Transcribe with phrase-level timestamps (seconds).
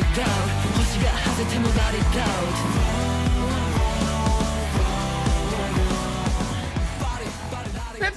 [0.00, 2.79] Let it down 星が果て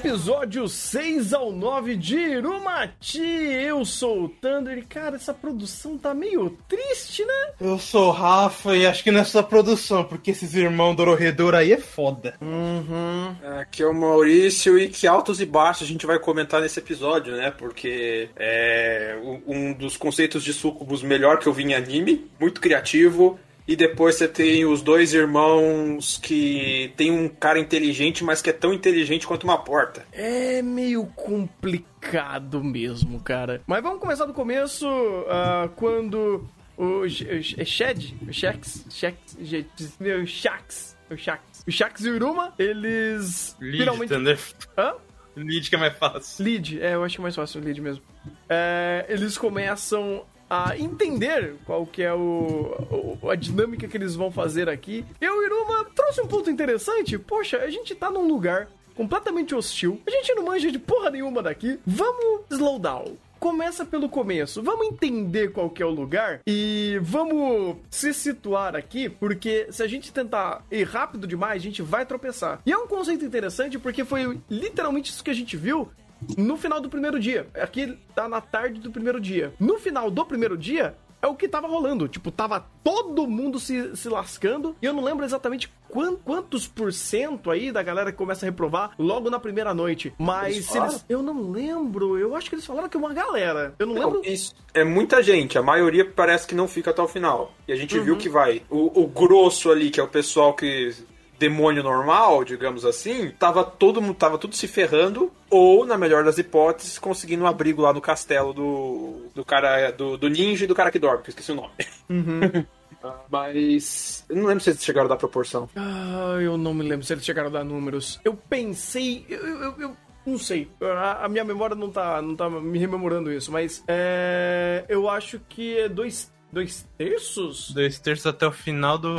[0.04, 3.22] Episódio 6 ao 9 de Irumati.
[3.22, 7.52] Eu sou o Thunder e, cara, essa produção tá meio triste, né?
[7.62, 11.56] Eu sou o Rafa e acho que não é só produção, porque esses irmãos Dororedor
[11.56, 12.36] aí é foda.
[12.42, 13.34] Uhum.
[13.62, 17.38] Aqui é o Maurício e que altos e baixos a gente vai comentar nesse episódio,
[17.38, 17.50] né?
[17.52, 23.40] Porque é um dos conceitos de sucubus melhor que eu vi em anime, muito criativo.
[23.68, 28.54] E depois você tem os dois irmãos que tem um cara inteligente, mas que é
[28.54, 30.06] tão inteligente quanto uma porta.
[30.12, 33.62] É meio complicado mesmo, cara.
[33.66, 36.46] Mas vamos começar do começo, uh, quando
[36.78, 43.56] o Shed, o Shax, Shax, o Shax, o Shax, o Shax e o Iruma, eles
[43.62, 44.10] Lead, finalmente...
[44.10, 44.40] Thunder.
[44.78, 44.94] Hã?
[45.36, 46.46] Lead que é mais fácil.
[46.46, 48.04] Lead, é, eu acho que é mais fácil o lead mesmo.
[48.48, 54.32] É, eles começam a entender qual que é o, o, a dinâmica que eles vão
[54.32, 55.04] fazer aqui.
[55.20, 57.18] Eu, Iruma, trouxe um ponto interessante.
[57.18, 60.00] Poxa, a gente tá num lugar completamente hostil.
[60.06, 61.80] A gente não manja de porra nenhuma daqui.
[61.86, 64.64] Vamos slow down começa pelo começo.
[64.64, 69.88] Vamos entender qual que é o lugar e vamos se situar aqui, porque se a
[69.88, 72.62] gente tentar ir rápido demais, a gente vai tropeçar.
[72.66, 75.90] E é um conceito interessante porque foi literalmente isso que a gente viu
[76.38, 77.48] no final do primeiro dia.
[77.56, 79.54] Aqui tá na tarde do primeiro dia.
[79.60, 82.08] No final do primeiro dia, é o que tava rolando.
[82.08, 84.76] Tipo, tava todo mundo se, se lascando.
[84.82, 88.50] E eu não lembro exatamente quant, quantos por cento aí da galera que começa a
[88.50, 90.14] reprovar logo na primeira noite.
[90.18, 92.20] Mas eles eles, eu não lembro.
[92.20, 93.74] Eu acho que eles falaram que é uma galera.
[93.80, 94.22] Eu não, não lembro.
[94.26, 95.58] Isso é muita gente.
[95.58, 97.54] A maioria parece que não fica até o final.
[97.68, 98.04] E a gente uhum.
[98.04, 98.62] viu que vai.
[98.70, 100.94] O, o grosso ali, que é o pessoal que
[101.40, 106.38] demônio normal, digamos assim, tava todo mundo tava tudo se ferrando ou na melhor das
[106.38, 110.76] hipóteses conseguindo um abrigo lá no castelo do do cara do, do ninja e do
[110.76, 111.72] cara que dorme, que eu esqueci o nome.
[112.10, 112.66] Uhum.
[113.30, 114.26] Mas.
[114.30, 115.70] Eu não lembro se eles chegaram a dar proporção.
[115.76, 118.20] Ah, eu não me lembro se eles chegaram a dar números.
[118.24, 119.26] Eu pensei.
[119.28, 120.70] Eu, eu, eu não sei.
[120.82, 123.84] A, a, minha memória não tá, não tá me rememorando isso, mas.
[123.88, 127.72] É, eu acho que é dois dois terços?
[127.72, 129.16] Dois terços até o final do.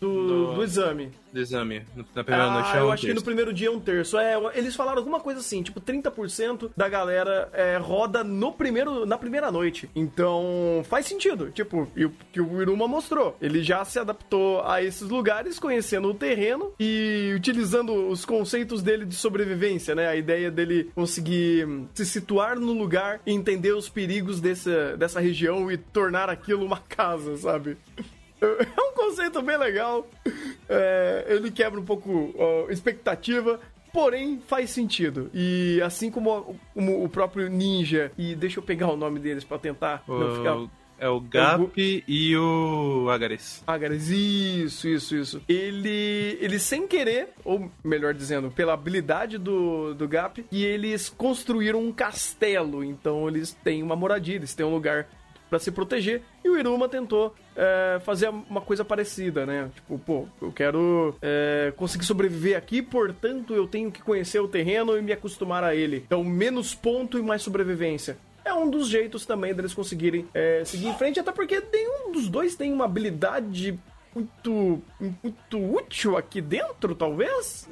[0.00, 0.54] Do, do...
[0.54, 1.82] do exame do exame.
[2.14, 3.06] Na primeira ah, noite é um eu acho terço.
[3.06, 4.18] que no primeiro dia é um terço.
[4.18, 9.18] É, eles falaram alguma coisa assim, tipo, 30% da galera é, roda no primeiro, na
[9.18, 9.88] primeira noite.
[9.94, 11.50] Então, faz sentido.
[11.50, 13.36] Tipo, o que o Iruma mostrou.
[13.40, 19.04] Ele já se adaptou a esses lugares, conhecendo o terreno e utilizando os conceitos dele
[19.04, 20.08] de sobrevivência, né?
[20.08, 25.70] A ideia dele conseguir se situar no lugar e entender os perigos dessa, dessa região
[25.70, 27.76] e tornar aquilo uma casa, sabe?
[28.76, 30.06] É um conceito bem legal.
[30.68, 32.34] É, ele quebra um pouco
[32.68, 33.60] a expectativa,
[33.92, 35.30] porém faz sentido.
[35.32, 39.58] E assim como, como, o próprio Ninja, e deixa eu pegar o nome deles para
[39.58, 40.18] tentar o...
[40.18, 40.76] não ficar.
[40.98, 42.10] É o Gap o...
[42.10, 43.62] e o Agares.
[43.66, 45.42] Agares, isso, isso, isso.
[45.46, 51.82] Ele, ele sem querer, ou melhor dizendo, pela habilidade do, do Gap, e eles construíram
[51.82, 52.82] um castelo.
[52.82, 55.06] Então eles têm uma moradia, eles têm um lugar
[55.48, 56.22] para se proteger.
[56.44, 59.70] E o Iruma tentou é, fazer uma coisa parecida, né?
[59.74, 64.96] Tipo, pô, eu quero é, conseguir sobreviver aqui, portanto eu tenho que conhecer o terreno
[64.96, 66.02] e me acostumar a ele.
[66.06, 70.86] Então, menos ponto e mais sobrevivência é um dos jeitos também deles conseguirem é, seguir
[70.86, 73.76] em frente, até porque nenhum dos dois tem uma habilidade
[74.14, 77.68] muito, muito útil aqui dentro, talvez?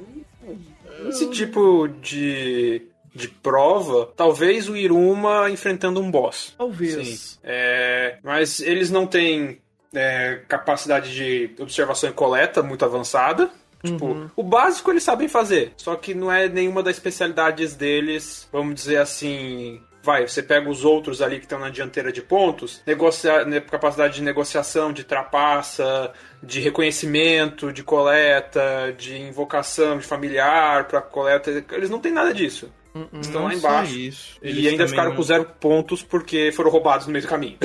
[1.07, 6.53] Esse tipo de de prova, talvez o Iruma enfrentando um boss.
[6.57, 7.39] Talvez.
[7.41, 9.61] É, mas eles não têm
[9.93, 13.49] é, capacidade de observação e coleta muito avançada.
[13.81, 14.29] Tipo, uhum.
[14.35, 18.97] o básico eles sabem fazer, só que não é nenhuma das especialidades deles, vamos dizer
[18.97, 24.15] assim, vai, você pega os outros ali que estão na dianteira de pontos, negocia, capacidade
[24.15, 26.11] de negociação, de trapaça,
[26.41, 32.71] de reconhecimento, de coleta, de invocação de familiar para coleta, eles não têm nada disso.
[32.95, 33.93] Hum, estão lá embaixo.
[33.93, 34.39] Isso.
[34.41, 35.17] Eles e ainda ficaram não...
[35.17, 37.57] com zero pontos porque foram roubados no meio do caminho.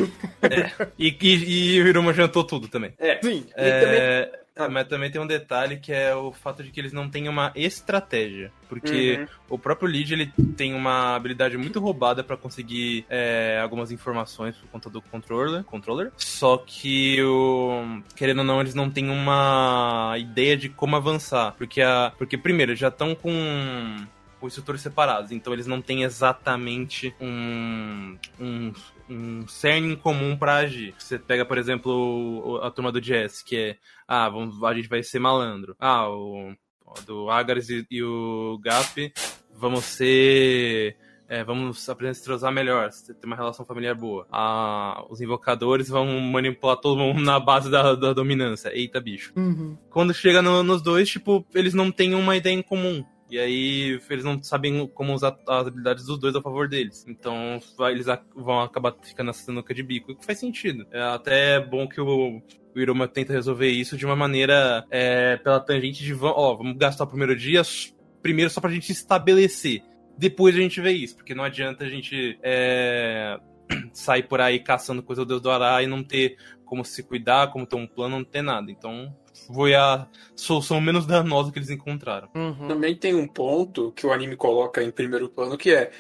[0.43, 0.89] É.
[0.99, 2.93] E, e, e, o Hiruma jantou tudo também.
[2.99, 3.21] É.
[3.23, 3.47] Sim.
[3.55, 3.81] É...
[3.81, 4.41] Também...
[4.57, 7.29] Ah, mas também tem um detalhe que é o fato de que eles não têm
[7.29, 8.53] uma estratégia.
[8.69, 9.27] Porque uhum.
[9.51, 14.69] o próprio Lead ele tem uma habilidade muito roubada para conseguir é, algumas informações por
[14.69, 16.13] conta do controller, controller.
[16.17, 21.55] Só que, o, querendo ou não, eles não têm uma ideia de como avançar.
[21.57, 23.31] Porque, a, porque primeiro, já estão com
[24.41, 25.31] com instrutores separados.
[25.31, 28.73] Então eles não têm exatamente um, um,
[29.09, 30.95] um cerne em comum para agir.
[30.99, 33.77] Você pega, por exemplo, a turma do Jazz, que é,
[34.09, 35.77] ah, vamos, a gente vai ser malandro.
[35.79, 36.55] Ah, o
[37.07, 39.13] do Agares e, e o Gap
[39.55, 40.97] vamos ser
[41.29, 44.27] é, vamos aprender a se trozar melhor, ter uma relação familiar boa.
[44.33, 48.77] Ah, os invocadores vão manipular todo mundo na base da, da dominância.
[48.77, 49.33] Eita, bicho.
[49.37, 49.79] Uhum.
[49.91, 53.05] Quando chega no- nos dois, tipo, eles não têm uma ideia em comum.
[53.31, 57.05] E aí eles não sabem como usar as habilidades dos dois a favor deles.
[57.09, 57.61] Então
[57.91, 60.13] eles vão acabar ficando nessa sinuca de bico.
[60.13, 60.87] O que faz sentido.
[60.91, 62.43] É até bom que o,
[62.75, 67.05] o Iruma tenta resolver isso de uma maneira é, pela tangente de ó, vamos gastar
[67.05, 67.63] o primeiro dia
[68.23, 69.83] primeiro só pra gente estabelecer.
[70.17, 73.39] Depois a gente vê isso, porque não adianta a gente é,
[73.93, 77.51] sair por aí caçando coisa do Deus do Ará e não ter como se cuidar,
[77.51, 78.71] como ter um plano, não ter nada.
[78.71, 79.13] Então
[79.53, 80.07] foi a
[80.37, 82.29] solução menos danosa que eles encontraram.
[82.35, 82.69] Uhum.
[82.69, 85.91] Também tem um ponto que o anime coloca em primeiro plano que é,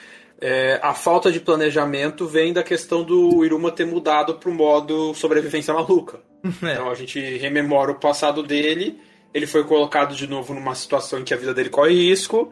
[0.41, 5.75] é, a falta de planejamento vem da questão do Iruma ter mudado pro modo sobrevivência
[5.75, 6.21] maluca.
[6.63, 6.73] É.
[6.73, 8.99] Então a gente rememora o passado dele,
[9.35, 12.51] ele foi colocado de novo numa situação em que a vida dele corre risco.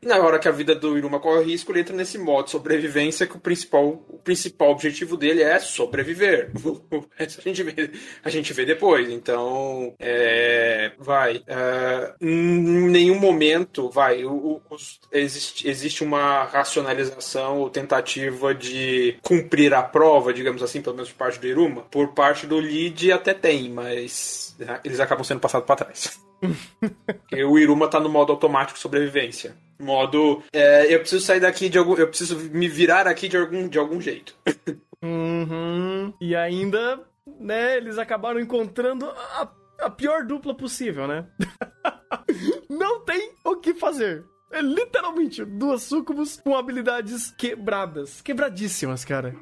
[0.00, 2.52] E na hora que a vida do Iruma corre risco, ele entra nesse modo de
[2.52, 6.50] sobrevivência que o principal, o principal objetivo dele é sobreviver.
[7.18, 7.90] A gente vê,
[8.22, 9.10] a gente vê depois.
[9.10, 11.42] Então, é, vai.
[11.46, 14.24] é, em nenhum momento, vai.
[14.24, 14.76] o- o-
[15.10, 21.18] existe, existe uma racionalização ou tentativa de cumprir a prova, digamos assim, pelo menos por
[21.18, 21.82] parte do Iruma.
[21.90, 26.20] Por parte do Lid até tem, mas eles acabam sendo passados para trás.
[27.48, 29.54] O Iruma tá no modo automático de sobrevivência.
[29.78, 30.42] Modo.
[30.52, 31.94] é, eu preciso sair daqui de algum.
[31.94, 34.34] Eu preciso me virar aqui de algum, de algum jeito.
[35.00, 36.12] Uhum.
[36.20, 37.00] E ainda,
[37.38, 39.48] né, eles acabaram encontrando a,
[39.82, 41.24] a pior dupla possível, né?
[42.68, 44.24] Não tem o que fazer.
[44.50, 48.20] É literalmente duas sucubus com habilidades quebradas.
[48.22, 49.36] Quebradíssimas, cara.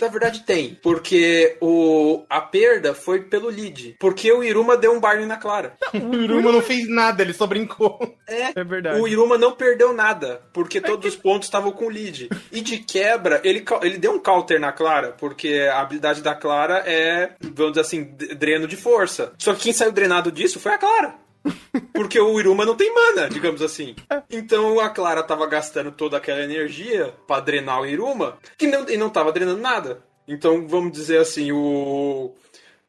[0.00, 3.96] Na verdade tem, porque o, a perda foi pelo lead.
[4.00, 5.76] Porque o Iruma deu um Barney na Clara.
[5.92, 7.98] O Iruma não fez nada, ele só brincou.
[8.26, 9.00] É, É verdade.
[9.00, 12.28] o Iruma não perdeu nada, porque todos os pontos estavam com o lead.
[12.50, 16.82] E de quebra, ele, ele deu um counter na Clara, porque a habilidade da Clara
[16.86, 18.04] é, vamos dizer assim,
[18.36, 19.32] dreno de força.
[19.38, 21.14] Só que quem saiu drenado disso foi a Clara.
[21.92, 23.94] Porque o Iruma não tem mana, digamos assim.
[24.30, 28.96] Então a Clara tava gastando toda aquela energia pra drenar o Iruma, que não, e
[28.96, 30.02] não tava drenando nada.
[30.26, 32.34] Então, vamos dizer assim, o.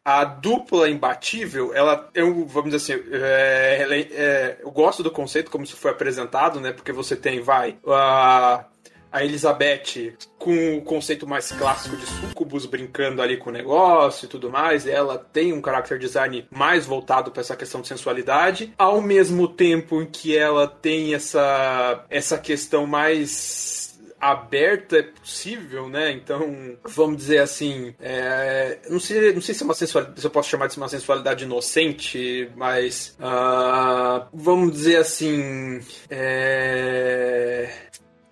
[0.05, 5.63] A dupla imbatível, ela um, vamos dizer assim, é- é, eu gosto do conceito como
[5.63, 6.73] isso foi apresentado, né?
[6.73, 8.65] Porque você tem, vai, a,
[9.13, 14.27] a Elizabeth com o conceito mais clássico de sucubus brincando ali com o negócio e
[14.27, 18.99] tudo mais, ela tem um character design mais voltado para essa questão de sensualidade, ao
[19.01, 23.83] mesmo tempo em que ela tem essa, essa questão mais
[24.23, 26.11] aberta é possível, né?
[26.11, 30.31] Então, vamos dizer assim, é, não, sei, não sei se é uma sensualidade, se eu
[30.31, 37.69] posso chamar de uma sensualidade inocente, mas ah, vamos dizer assim, é,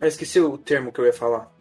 [0.01, 1.51] eu esqueci o termo que eu ia falar.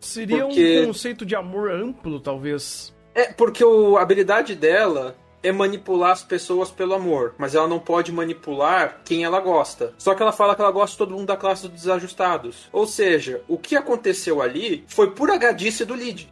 [0.00, 2.94] Seria porque- um conceito de amor amplo, talvez.
[3.14, 7.78] É, porque o, a habilidade dela é manipular as pessoas pelo amor, mas ela não
[7.78, 9.94] pode manipular quem ela gosta.
[9.98, 12.68] Só que ela fala que ela gosta de todo mundo da classe dos desajustados.
[12.72, 16.28] Ou seja, o que aconteceu ali foi pura gadice do lead.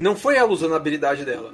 [0.00, 1.52] Não foi ela usando a habilidade dela.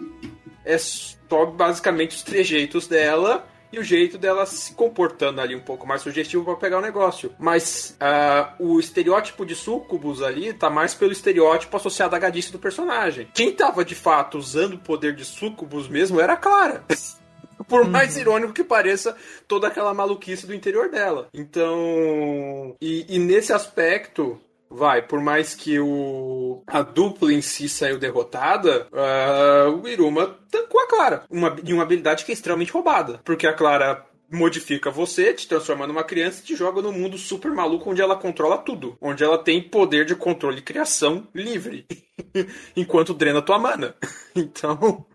[0.65, 5.87] É só basicamente os trejeitos dela e o jeito dela se comportando ali um pouco
[5.87, 7.33] mais sugestivo pra pegar o negócio.
[7.39, 12.59] Mas ah, o estereótipo de sucubus ali tá mais pelo estereótipo associado à gadice do
[12.59, 13.29] personagem.
[13.35, 16.85] Quem tava de fato usando o poder de sucubus mesmo era a Clara.
[17.69, 19.17] Por mais irônico que pareça,
[19.49, 21.29] toda aquela maluquice do interior dela.
[21.33, 22.77] Então.
[22.81, 24.39] E, e nesse aspecto,
[24.75, 30.81] vai, por mais que o a dupla em si saiu derrotada, ah, o Iruma tancou
[30.81, 31.25] a Clara.
[31.31, 33.21] Uma, de uma habilidade que é extremamente roubada.
[33.25, 37.53] Porque a Clara modifica você, te transforma numa criança e te joga num mundo super
[37.53, 38.97] maluco onde ela controla tudo.
[39.01, 41.87] Onde ela tem poder de controle e criação livre.
[42.77, 43.95] Enquanto drena tua mana.
[44.37, 45.07] Então.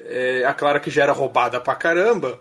[0.00, 2.40] é, a Clara que já era roubada pra caramba.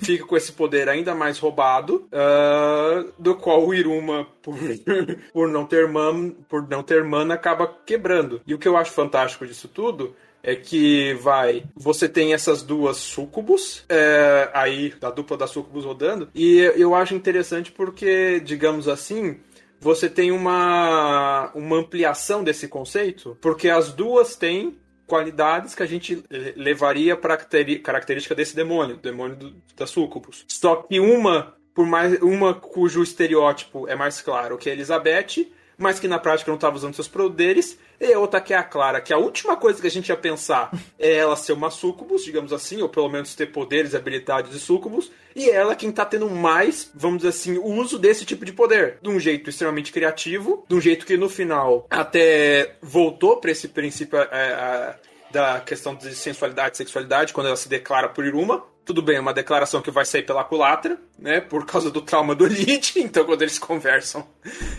[0.00, 4.54] Fica com esse poder ainda mais roubado, ah, do qual o Iruma, por,
[5.32, 8.40] por, não ter man, por não ter mana, acaba quebrando.
[8.46, 12.96] E o que eu acho fantástico disso tudo é que vai, você tem essas duas
[12.98, 19.40] sucubus, é, aí, da dupla das sucubus rodando, e eu acho interessante porque, digamos assim,
[19.80, 24.78] você tem uma, uma ampliação desse conceito, porque as duas têm
[25.08, 26.22] qualidades que a gente
[26.54, 27.36] levaria para
[27.82, 30.44] característica desse demônio, demônio do, da sucubus.
[30.46, 36.00] Só que uma, por mais uma cujo estereótipo é mais claro, que é Elizabeth, mas
[36.00, 37.78] que na prática não estava usando seus poderes.
[38.00, 40.70] E outra que é a Clara, que a última coisa que a gente ia pensar
[40.98, 44.58] é ela ser uma sucubus, digamos assim, ou pelo menos ter poderes e habilidades de
[44.58, 48.52] sucubus, e ela quem tá tendo mais, vamos dizer assim, o uso desse tipo de
[48.52, 48.98] poder.
[49.00, 53.68] De um jeito extremamente criativo, de um jeito que no final até voltou para esse
[53.68, 54.94] princípio é, é,
[55.30, 58.64] da questão de sensualidade e sexualidade, quando ela se declara por Iruma.
[58.88, 61.42] Tudo bem, é uma declaração que vai sair pela culatra, né?
[61.42, 62.98] Por causa do trauma do Elite.
[63.08, 64.26] Então, quando eles conversam,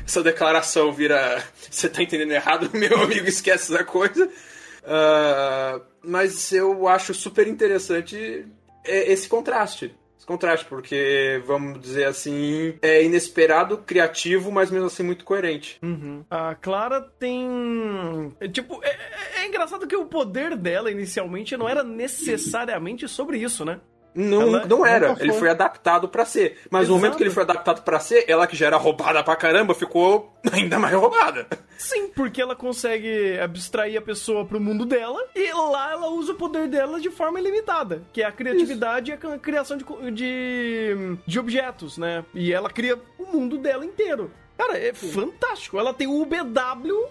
[0.04, 1.44] essa declaração vira.
[1.70, 4.26] Você tá entendendo errado, meu amigo, esquece da coisa.
[4.26, 8.48] Uh, mas eu acho super interessante
[8.84, 9.96] esse contraste
[10.30, 15.80] contraste, porque, vamos dizer assim, é inesperado, criativo, mas mesmo assim muito coerente.
[15.82, 16.24] Uhum.
[16.30, 18.32] A Clara tem.
[18.40, 23.40] É, tipo, é, é, é engraçado que o poder dela inicialmente não era necessariamente sobre
[23.40, 23.82] isso, né?
[24.14, 25.16] Não, ela não era.
[25.20, 26.58] Ele foi adaptado para ser.
[26.70, 26.94] Mas Exato.
[26.94, 29.74] no momento que ele foi adaptado para ser, ela que já era roubada pra caramba,
[29.74, 31.48] ficou ainda mais roubada.
[31.78, 36.36] Sim, porque ela consegue abstrair a pessoa pro mundo dela e lá ela usa o
[36.36, 39.26] poder dela de forma ilimitada, que é a criatividade Isso.
[39.26, 42.26] e a criação de, de, de objetos, né?
[42.34, 44.32] E ela cria o mundo dela inteiro.
[44.58, 45.80] Cara, é fantástico.
[45.80, 47.08] Ela tem o BW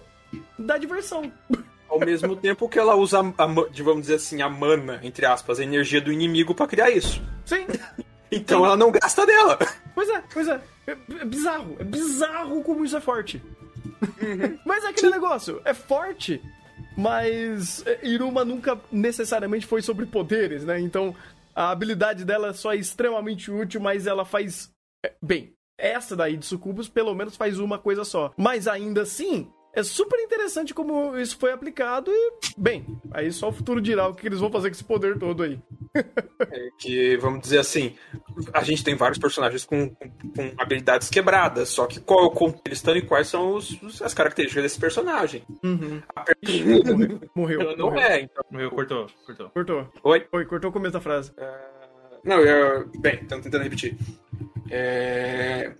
[0.57, 1.31] da diversão.
[1.89, 5.63] Ao mesmo tempo que ela usa, a, vamos dizer assim, a mana, entre aspas, a
[5.63, 7.21] energia do inimigo para criar isso.
[7.45, 7.65] Sim.
[8.31, 8.65] Então Sim.
[8.65, 9.57] ela não gasta dela.
[9.95, 10.61] Pois é, pois é.
[10.85, 11.75] É, é bizarro.
[11.79, 13.41] É bizarro como isso é forte.
[14.21, 14.59] Uhum.
[14.63, 15.13] mas é aquele Sim.
[15.13, 15.61] negócio.
[15.65, 16.39] É forte,
[16.95, 20.79] mas Iruma nunca necessariamente foi sobre poderes, né?
[20.79, 21.15] Então
[21.55, 24.71] a habilidade dela só é extremamente útil, mas ela faz.
[25.03, 28.33] É, bem, essa daí de Sucubus pelo menos faz uma coisa só.
[28.37, 33.53] Mas ainda assim, é super interessante como isso foi aplicado e, bem, aí só o
[33.53, 35.59] futuro dirá o que eles vão fazer com esse poder todo aí.
[35.95, 37.95] é que, vamos dizer assim,
[38.53, 42.31] a gente tem vários personagens com, com, com habilidades quebradas, só que qual é o
[42.31, 45.43] contexto estão e quais são os, as características desse personagem.
[45.63, 46.01] Uhum.
[46.25, 46.37] Per...
[47.35, 47.77] morreu.
[47.77, 48.01] Não morreu.
[48.01, 48.43] é, então.
[48.49, 49.49] Morreu, cortou, cortou.
[49.49, 49.87] Cortou.
[50.03, 50.27] Oi?
[50.31, 51.31] Oi, cortou o começo da frase.
[51.31, 51.78] Uh...
[52.23, 52.87] Não, eu.
[52.99, 53.97] Bem, então tentando repetir.
[54.71, 55.71] É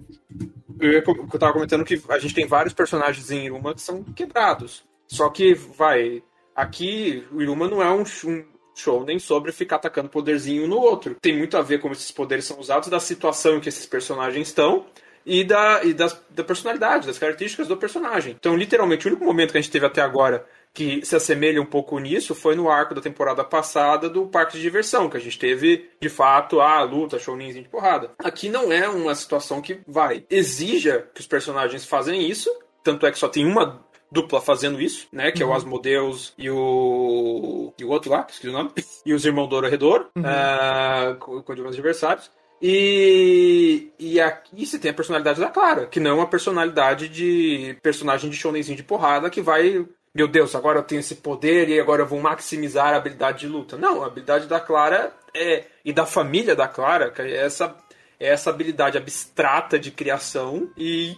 [0.79, 1.03] eu, eu
[1.39, 4.83] tava comentando que a gente tem vários personagens em Iruma que são quebrados.
[5.07, 6.23] Só que, vai,
[6.55, 11.15] aqui o Iruma não é um, um nem sobre ficar atacando poderzinho no outro.
[11.21, 14.47] Tem muito a ver como esses poderes são usados, da situação em que esses personagens
[14.47, 14.85] estão
[15.25, 18.35] e da, e das, da personalidade, das características do personagem.
[18.39, 20.45] Então, literalmente, o único momento que a gente teve até agora
[20.79, 24.61] que se assemelha um pouco nisso foi no arco da temporada passada do parque de
[24.61, 28.11] diversão, que a gente teve, de fato, a luta, showninzinho de porrada.
[28.17, 32.49] Aqui não é uma situação que vai, exija que os personagens fazem isso,
[32.81, 35.33] tanto é que só tem uma dupla fazendo isso, né?
[35.33, 35.49] Que uhum.
[35.49, 35.57] é o uhum.
[35.57, 37.73] Asmodeus e o.
[37.77, 38.71] e o outro lá, esqueci o nome.
[39.05, 40.23] E os irmãos do Redor, uhum.
[40.23, 42.31] uh, com, com os adversários.
[42.61, 47.77] E, e aqui você tem a personalidade da Clara, que não é uma personalidade de
[47.81, 51.79] personagem de shonenzinho de porrada que vai meu Deus, agora eu tenho esse poder e
[51.79, 53.77] agora eu vou maximizar a habilidade de luta.
[53.77, 57.75] Não, a habilidade da Clara é e da família da Clara, que é essa
[58.19, 61.15] é essa habilidade abstrata de criação e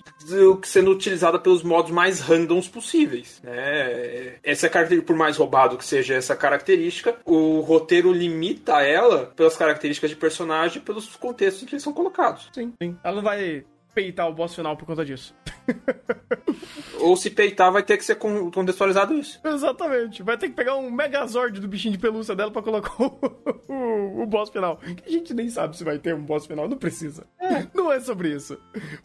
[0.63, 3.41] sendo utilizada pelos modos mais randoms possíveis.
[3.43, 4.35] Né?
[4.43, 9.57] Essa é característica, por mais roubado que seja essa característica, o roteiro limita ela pelas
[9.57, 12.49] características de personagem e pelos contextos em que eles são colocados.
[12.53, 12.95] Sim, sim.
[13.03, 15.33] Ela não vai peitar o boss final por conta disso.
[16.99, 19.39] Ou se peitar, vai ter que ser contextualizado isso.
[19.43, 20.23] Exatamente.
[20.23, 23.19] Vai ter que pegar um Megazord do bichinho de pelúcia dela pra colocar o,
[23.67, 24.77] o, o boss final.
[24.77, 27.25] Que a gente nem sabe se vai ter um boss final, não precisa.
[27.39, 27.65] É.
[27.73, 28.57] Não é sobre isso.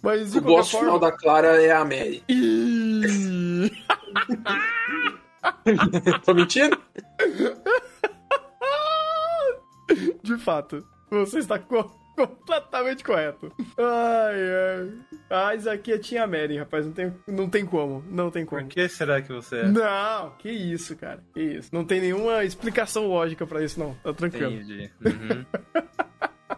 [0.02, 0.87] Mas o boss forma...
[0.87, 2.23] final da Clara é a Mary.
[6.25, 6.81] Tô mentindo?
[10.23, 10.85] De fato.
[11.11, 11.59] Você está
[12.16, 13.52] Completamente correto.
[13.76, 14.92] Ai, ai.
[15.28, 16.87] Ah, isso aqui é Tia Mary, rapaz.
[16.87, 18.02] Não tem, não tem como.
[18.08, 18.62] Não tem como.
[18.62, 19.68] Por que será que você é?
[19.68, 21.23] Não, que isso, cara.
[21.35, 21.68] Que isso.
[21.73, 23.94] Não tem nenhuma explicação lógica para isso, não.
[24.02, 24.52] Tá tranquilo.
[24.52, 24.90] Entendi.
[25.04, 25.44] Uhum.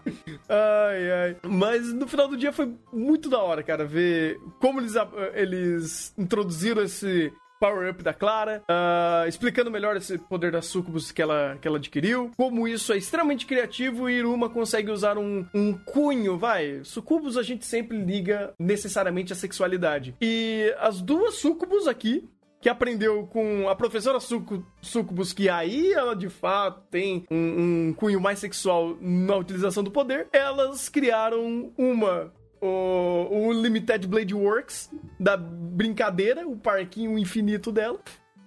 [0.49, 1.37] ai, ai.
[1.43, 4.95] Mas no final do dia foi muito da hora, cara, ver como eles,
[5.35, 11.57] eles introduziram esse power-up da Clara, uh, explicando melhor esse poder da Sucubus que ela,
[11.61, 16.38] que ela adquiriu, como isso é extremamente criativo e Iruma consegue usar um, um cunho,
[16.38, 16.81] vai.
[16.85, 20.15] Sucubus a gente sempre liga necessariamente à sexualidade.
[20.21, 22.29] E as duas Sucubus aqui,
[22.61, 28.21] que aprendeu com a professora Sucubus, que aí ela de fato tem um, um, cunho
[28.21, 35.37] mais sexual na utilização do poder, elas criaram uma o, o Limited Blade Works da
[35.37, 37.99] brincadeira, o parquinho infinito dela.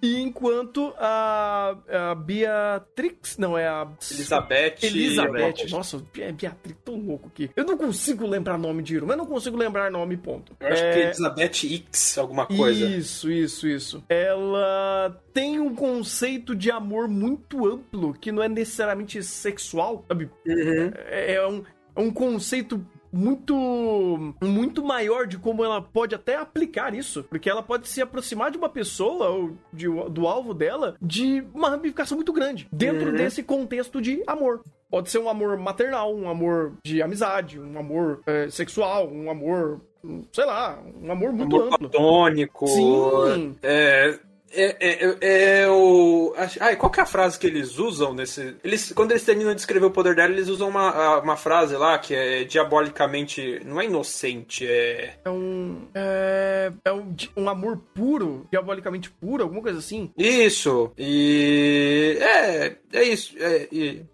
[0.02, 3.86] E enquanto a, a Beatrix, não, é a...
[4.10, 4.74] Elizabeth.
[4.82, 5.70] Elizabeth.
[5.70, 7.48] Nossa, é Beatrix, tão louco aqui.
[7.54, 10.56] Eu não consigo lembrar nome de Iruma, eu não consigo lembrar nome, ponto.
[10.58, 12.84] Eu acho que é Elizabeth X, alguma coisa.
[12.84, 14.04] Isso, isso, isso.
[14.08, 20.28] Ela tem um conceito de amor muito amplo, que não é necessariamente sexual, sabe?
[20.44, 20.90] Uhum.
[20.96, 21.62] É, é um,
[21.94, 27.62] é um conceito muito muito maior de como ela pode até aplicar isso, porque ela
[27.62, 32.32] pode se aproximar de uma pessoa ou de, do alvo dela de uma ramificação muito
[32.32, 33.16] grande dentro Uhum.
[33.16, 34.60] desse contexto de amor.
[34.90, 39.80] Pode ser um amor maternal, um amor de amizade, um amor é, sexual, um amor,
[40.32, 41.88] sei lá, um amor muito Amor amplo.
[41.88, 42.66] platônico.
[42.66, 43.56] Sim.
[43.62, 44.18] É,
[44.54, 46.34] é, é, é, é o.
[46.36, 48.56] acho- Ai, qual que é a frase que eles usam nesse.
[48.62, 51.98] Eles, quando eles terminam de escrever o poder dela, eles usam uma, uma frase lá
[51.98, 53.60] que é diabolicamente.
[53.64, 55.14] Não é inocente, é.
[55.24, 55.88] É um.
[55.94, 60.10] É, é um, um amor puro, diabolicamente puro, alguma coisa assim.
[60.16, 60.92] Isso!
[60.98, 62.18] E.
[62.20, 63.34] É, é isso.
[63.38, 64.04] É, e-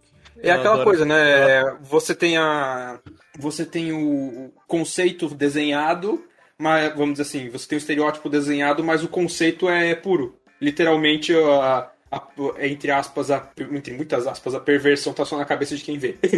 [0.40, 1.76] é Eu aquela adoro coisa, né?
[1.82, 3.00] Você tem a.
[3.40, 6.24] Você tem o conceito desenhado,
[6.60, 10.36] mas vamos dizer assim, você tem o estereótipo desenhado, mas o conceito é puro.
[10.60, 12.28] Literalmente, a, a-
[12.60, 16.16] entre aspas, a, entre muitas aspas, a perversão tá só na cabeça de quem vê.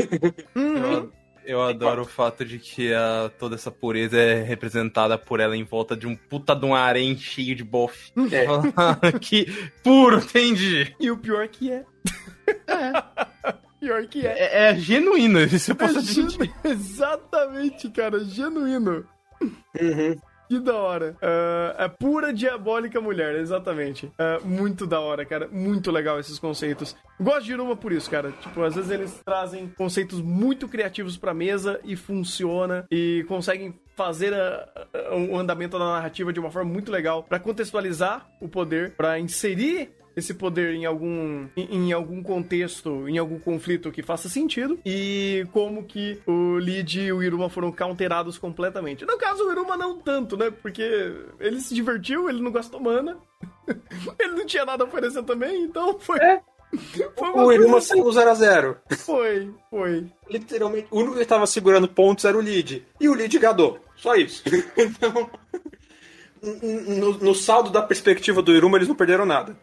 [0.55, 1.13] Eu,
[1.47, 5.65] eu adoro o fato de que a, toda essa pureza é representada por ela em
[5.65, 8.13] volta de um puta de um harém cheio de bofe.
[8.31, 8.47] É.
[9.19, 9.47] que
[9.83, 10.95] puro, entendi.
[11.01, 11.85] E o pior que é.
[13.81, 14.31] pior que é.
[14.39, 16.31] É, é genuíno, isso eu posso É genu-
[16.63, 19.05] Exatamente, cara, genuíno.
[19.43, 20.17] Uhum.
[20.49, 21.17] Que da hora.
[21.23, 24.11] Ah, é pura diabólica mulher, exatamente.
[24.19, 25.47] Ah, muito da hora, cara.
[25.47, 26.97] Muito legal esses conceitos.
[27.21, 28.33] Gosto de Iruma por isso, cara.
[28.33, 32.85] Tipo, às vezes eles trazem conceitos muito criativos pra mesa e funciona.
[32.91, 37.39] E conseguem fazer a- a- o andamento da narrativa de uma forma muito legal pra
[37.39, 43.39] contextualizar o poder, pra inserir esse poder em algum em, em algum contexto, em algum
[43.39, 49.05] conflito que faça sentido e como que o Lid e o Iruma foram counterados completamente.
[49.05, 50.51] No caso, o Iruma não tanto, né?
[50.51, 50.83] Porque
[51.39, 53.19] ele se divertiu, ele não gastou mana.
[54.19, 56.19] ele não tinha nada a oferecer também, então foi.
[56.19, 56.41] É.
[57.17, 58.77] foi O Iruma coisa- saiu 0x0.
[58.99, 60.07] Foi, foi.
[60.29, 62.87] Literalmente, o único que tava segurando pontos era o lead.
[63.01, 63.79] E o lead gadou.
[63.97, 64.43] Só isso.
[64.77, 65.31] então.
[66.43, 69.57] No, no saldo da perspectiva do Iruma, eles não perderam nada.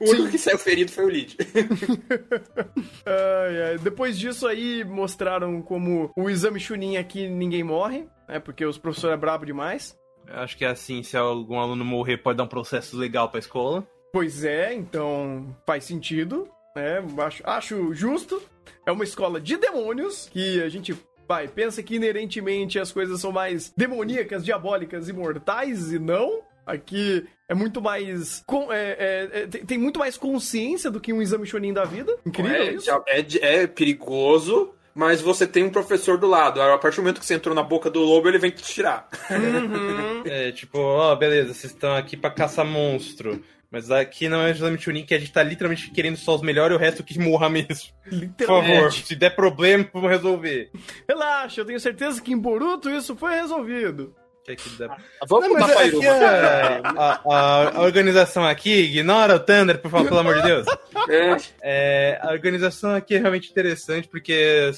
[0.00, 1.36] O único que saiu ferido foi o lead.
[3.06, 3.78] Ai.
[3.82, 8.38] Depois disso aí mostraram como o exame Chunin aqui ninguém morre, né?
[8.38, 9.96] Porque os professores é brabo demais.
[10.26, 13.40] Eu Acho que é assim, se algum aluno morrer, pode dar um processo legal pra
[13.40, 13.86] escola.
[14.12, 17.02] Pois é, então faz sentido, né?
[17.18, 18.40] Acho, acho justo.
[18.86, 20.96] É uma escola de demônios que a gente
[21.28, 26.42] vai, pensa que inerentemente as coisas são mais demoníacas, diabólicas e mortais, e não.
[26.66, 28.42] Aqui é muito mais.
[28.46, 31.84] com- é- é- é- tem, tem muito mais consciência do que um exame Shonin da
[31.84, 32.16] vida.
[32.24, 32.86] Incrível É, isso.
[32.86, 33.24] já- é,
[33.62, 36.60] é perigoso, mas você tem um professor do lado.
[36.62, 39.08] A partir do momento que você entrou na boca do lobo, ele vem te tirar.
[40.26, 43.42] É tipo, ó, beleza, vocês estão aqui pra caçar monstro.
[43.70, 46.42] Mas aqui não é o exame Chunin que a gente tá literalmente querendo só os
[46.42, 47.74] melhores e o resto que morra mesmo.
[48.08, 48.74] Por Literalmente.
[48.76, 50.70] favor, se der problema, vamos resolver.
[51.08, 54.14] Relaxa, eu tenho certeza que em Boruto isso foi resolvido.
[54.44, 56.10] Que que dá- Vamos Não, mudar mas pra é que Iruma.
[56.12, 60.66] a, a- a- a organização aqui, ignora o Thunder, por favor, pelo amor de Deus.
[61.08, 64.70] É, É, a organização aqui é realmente interessante porque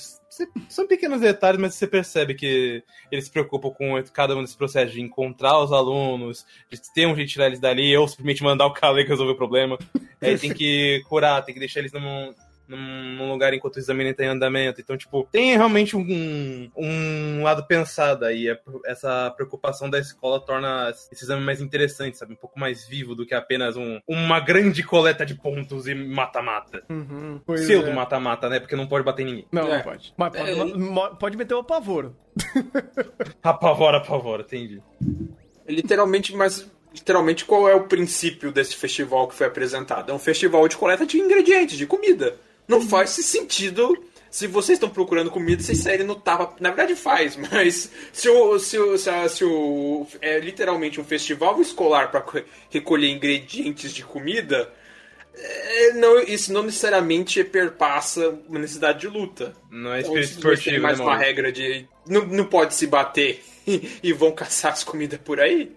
[0.69, 4.93] são pequenos detalhes, mas você percebe que eles se preocupam com cada um desses processos
[4.93, 8.67] de encontrar os alunos, de ter um jeito de tirar eles dali, ou simplesmente mandar
[8.67, 9.79] o Kale resolver o problema.
[10.21, 12.35] Aí tem que curar, tem que deixar eles num,
[12.69, 14.81] num, lugar enquanto o exame ainda tá em andamento.
[14.81, 18.49] Então, tipo, tem realmente um, um lado pensado aí.
[18.49, 22.33] É- Essa preocupação da escola torna esse exame mais interessante, sabe?
[22.33, 26.83] Um pouco mais vivo do que apenas um, uma grande coleta de pontos e mata-mata.
[26.91, 27.93] Uhum, Pseudo é.
[27.93, 28.59] mata-mata, né?
[28.61, 29.47] Porque não pode bater em ninguém.
[29.53, 29.77] Não, É.
[29.77, 30.15] não pode.
[30.17, 31.15] Mas pode, É.
[31.19, 32.17] pode meter o apavoro.
[33.43, 34.83] Apavora, apavora, entendi.
[35.69, 40.11] literalmente, mas literalmente qual é o princípio desse festival que foi apresentado?
[40.11, 42.37] É um festival de coleta de ingredientes, de comida.
[42.69, 43.97] Não faz sentido.
[44.31, 46.55] Se vocês estão procurando comida, vocês saírem no tapa.
[46.61, 51.05] Na verdade faz, mas se o, se o, se a- se o é literalmente um
[51.05, 52.25] festival escolar para
[52.69, 54.71] recolher ingredientes de comida,
[55.35, 59.55] é, não, isso não necessariamente perpassa uma necessidade de luta.
[59.71, 63.43] Não é Então, espírito esportivo, mais né, uma regra de não, não pode se bater
[63.67, 65.73] e, e vão caçar as comidas por aí.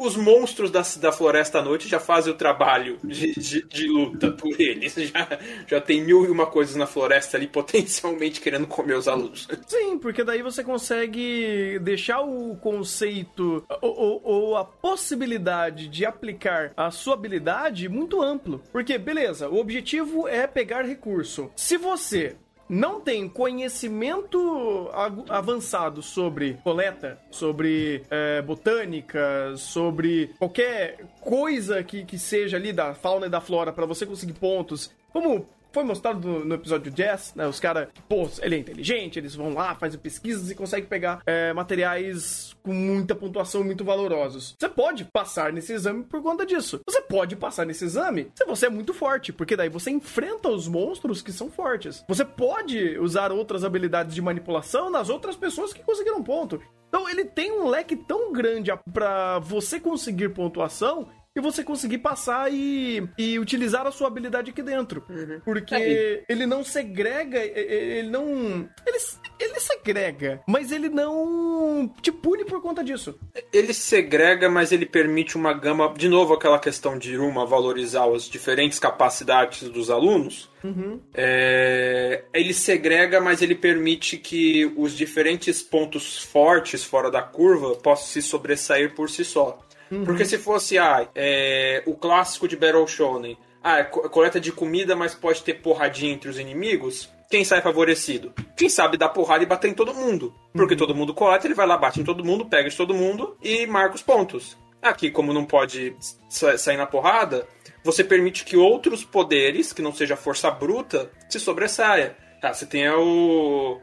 [0.00, 4.30] Os monstros da, da Floresta à Noite já fazem o trabalho de, de, de luta
[4.30, 4.94] por eles.
[5.10, 9.48] Já, já tem mil e uma coisas na floresta ali potencialmente querendo comer os alunos.
[9.66, 16.72] Sim, porque daí você consegue deixar o conceito ou, ou, ou, a possibilidade de aplicar
[16.76, 18.62] a sua habilidade muito amplo.
[18.70, 21.50] Porque, beleza, o objetivo é pegar recurso.
[21.56, 22.36] Se você
[22.70, 24.88] não tem conhecimento
[25.28, 33.26] avançado sobre coleta, sobre é, botânica, sobre qualquer coisa que, que seja ali da fauna
[33.26, 37.46] e da flora para você conseguir pontos, como foi mostrado no, no episódio Jazz, né?
[37.46, 41.52] Os caras, pô, ele é inteligente, eles vão lá, fazem pesquisas e conseguem pegar é,
[41.52, 44.54] materiais com muita pontuação, muito valorosos.
[44.58, 46.80] Você pode passar nesse exame por conta disso.
[46.88, 50.68] Você pode passar nesse exame se você é muito forte, porque daí você enfrenta os
[50.68, 52.04] monstros que são fortes.
[52.08, 56.60] Você pode usar outras habilidades de manipulação nas outras pessoas que conseguiram ponto.
[56.88, 62.52] Então ele tem um leque tão grande para você conseguir pontuação e você conseguir passar
[62.52, 65.04] e, e utilizar a sua habilidade aqui dentro.
[65.08, 65.40] Uhum.
[65.44, 66.24] Porque é.
[66.28, 68.68] ele não segrega, ele não.
[68.84, 68.98] Ele,
[69.38, 73.18] ele segrega, mas ele não te pune por conta disso.
[73.52, 75.94] Ele segrega, mas ele permite uma gama.
[75.96, 80.50] De novo, aquela questão de uma valorizar as diferentes capacidades dos alunos.
[80.64, 81.00] Uhum.
[81.14, 88.06] É, ele segrega, mas ele permite que os diferentes pontos fortes fora da curva possam
[88.06, 89.60] se sobressair por si só.
[89.90, 90.04] Uhum.
[90.04, 94.94] Porque se fosse ah, é, o clássico de Battle Shonen, ah, é coleta de comida,
[94.94, 98.34] mas pode ter porradinha entre os inimigos, quem sai favorecido?
[98.56, 100.34] Quem sabe dar porrada e bater em todo mundo.
[100.52, 100.78] Porque uhum.
[100.78, 103.66] todo mundo coleta, ele vai lá, bate em todo mundo, pega de todo mundo e
[103.66, 104.58] marca os pontos.
[104.82, 105.94] Aqui, como não pode
[106.28, 107.46] sair na porrada,
[107.84, 112.16] você permite que outros poderes, que não seja força bruta, se sobressaia.
[112.40, 113.80] Tá, você tem o.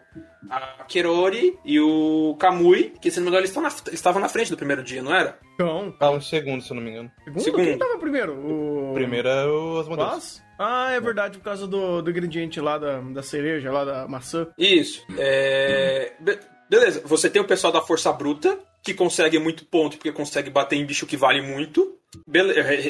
[0.49, 4.29] A Kerori e o Kamui, que se não me engano, eles, na, eles estavam na
[4.29, 5.37] frente do primeiro dia, não era?
[5.59, 5.93] Não.
[5.99, 7.11] Ah, um segundo, se eu não me engano.
[7.25, 7.43] Segundo?
[7.43, 7.63] segundo.
[7.65, 8.33] Quem tava primeiro?
[8.33, 8.93] O.
[8.93, 10.41] Primeiro é o Asmodeus.
[10.57, 14.47] Ah, é verdade, por causa do, do ingrediente lá da, da cereja, lá da maçã.
[14.57, 15.05] Isso.
[15.17, 16.13] É.
[16.19, 16.39] Be
[16.69, 20.77] beleza, você tem o pessoal da Força Bruta, que consegue muito ponto porque consegue bater
[20.77, 21.97] em bicho que vale muito.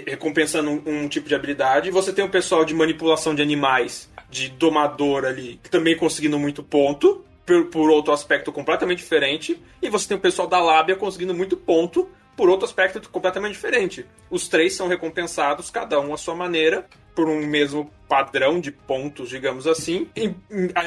[0.05, 1.91] recompensando um, um tipo de habilidade.
[1.91, 7.23] Você tem o pessoal de manipulação de animais de domador ali, também conseguindo muito ponto,
[7.45, 11.55] por, por outro aspecto completamente diferente, e você tem o pessoal da lábia conseguindo muito
[11.55, 14.05] ponto por outro aspecto completamente diferente.
[14.29, 16.85] Os três são recompensados, cada um à sua maneira,
[17.15, 20.31] por um mesmo padrão de pontos, digamos assim, e,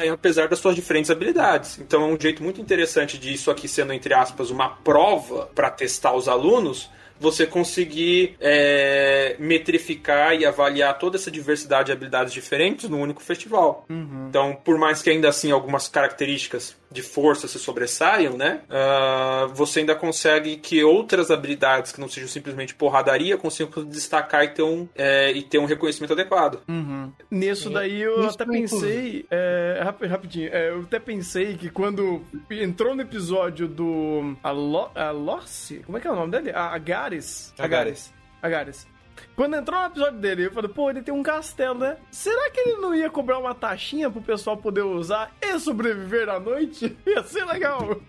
[0.09, 1.77] apesar das suas diferentes habilidades.
[1.79, 6.15] Então é um jeito muito interessante disso aqui sendo, entre aspas, uma prova para testar
[6.15, 6.89] os alunos,
[7.21, 13.85] você conseguir é, metrificar e avaliar toda essa diversidade de habilidades diferentes num único festival.
[13.87, 14.25] Uhum.
[14.27, 18.61] Então, por mais que ainda assim algumas características de força se sobressaiam, né?
[18.69, 24.49] Uh, você ainda consegue que outras habilidades que não sejam simplesmente porradaria consigam destacar e
[24.49, 26.61] ter um, é, e ter um reconhecimento adequado.
[26.67, 27.11] Uhum.
[27.29, 32.95] Nisso daí eu Isso até pensei, é, rapidinho, é, eu até pensei que quando entrou
[32.95, 36.51] no episódio do Alo, Alorce, como é que é o nome dele?
[36.51, 37.53] A Agares.
[37.57, 38.13] Agares.
[38.41, 38.90] Agares.
[39.35, 41.97] Quando entrou no episódio dele, eu falei, pô, ele tem um castelo, né?
[42.11, 46.39] Será que ele não ia cobrar uma taxinha pro pessoal poder usar e sobreviver à
[46.39, 46.95] noite?
[47.05, 47.99] Ia ser legal.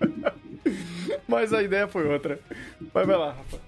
[1.26, 2.38] Mas a ideia foi outra.
[2.92, 3.58] Mas vai lá, Rafa.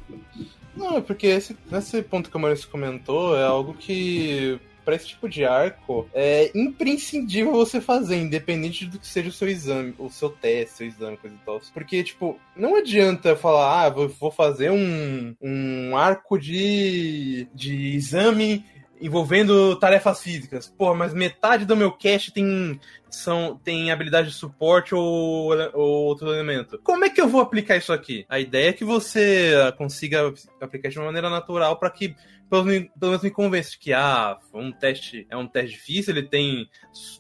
[0.77, 5.09] Não, é porque esse, esse ponto que o Maurício comentou é algo que para esse
[5.09, 10.11] tipo de arco, é imprescindível você fazer, independente do que seja o seu exame, o
[10.11, 11.61] seu teste, seu exame, coisa e tal.
[11.73, 18.64] Porque, tipo, não adianta falar, ah, vou fazer um, um arco de, de exame
[19.01, 20.66] envolvendo tarefas físicas.
[20.66, 26.33] Pô, mas metade do meu cache tem são tem habilidade de suporte ou, ou outro
[26.33, 26.81] elemento.
[26.83, 28.25] Como é que eu vou aplicar isso aqui?
[28.29, 32.14] A ideia é que você consiga aplicar de uma maneira natural para que
[32.62, 36.69] pelo, pelo menos me convence que ah, um teste é um teste difícil, ele tem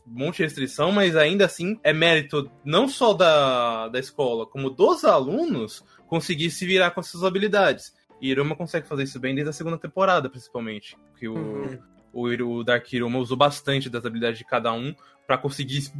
[0.06, 4.70] um monte de restrição, mas ainda assim é mérito não só da, da escola, como
[4.70, 7.92] dos alunos conseguir se virar com essas habilidades.
[8.20, 10.96] E Iruma consegue fazer isso bem desde a segunda temporada, principalmente.
[11.18, 11.78] Que o, uhum.
[12.12, 14.94] o, o Dark Iruma usou bastante das habilidades de cada um
[15.26, 15.90] para conseguir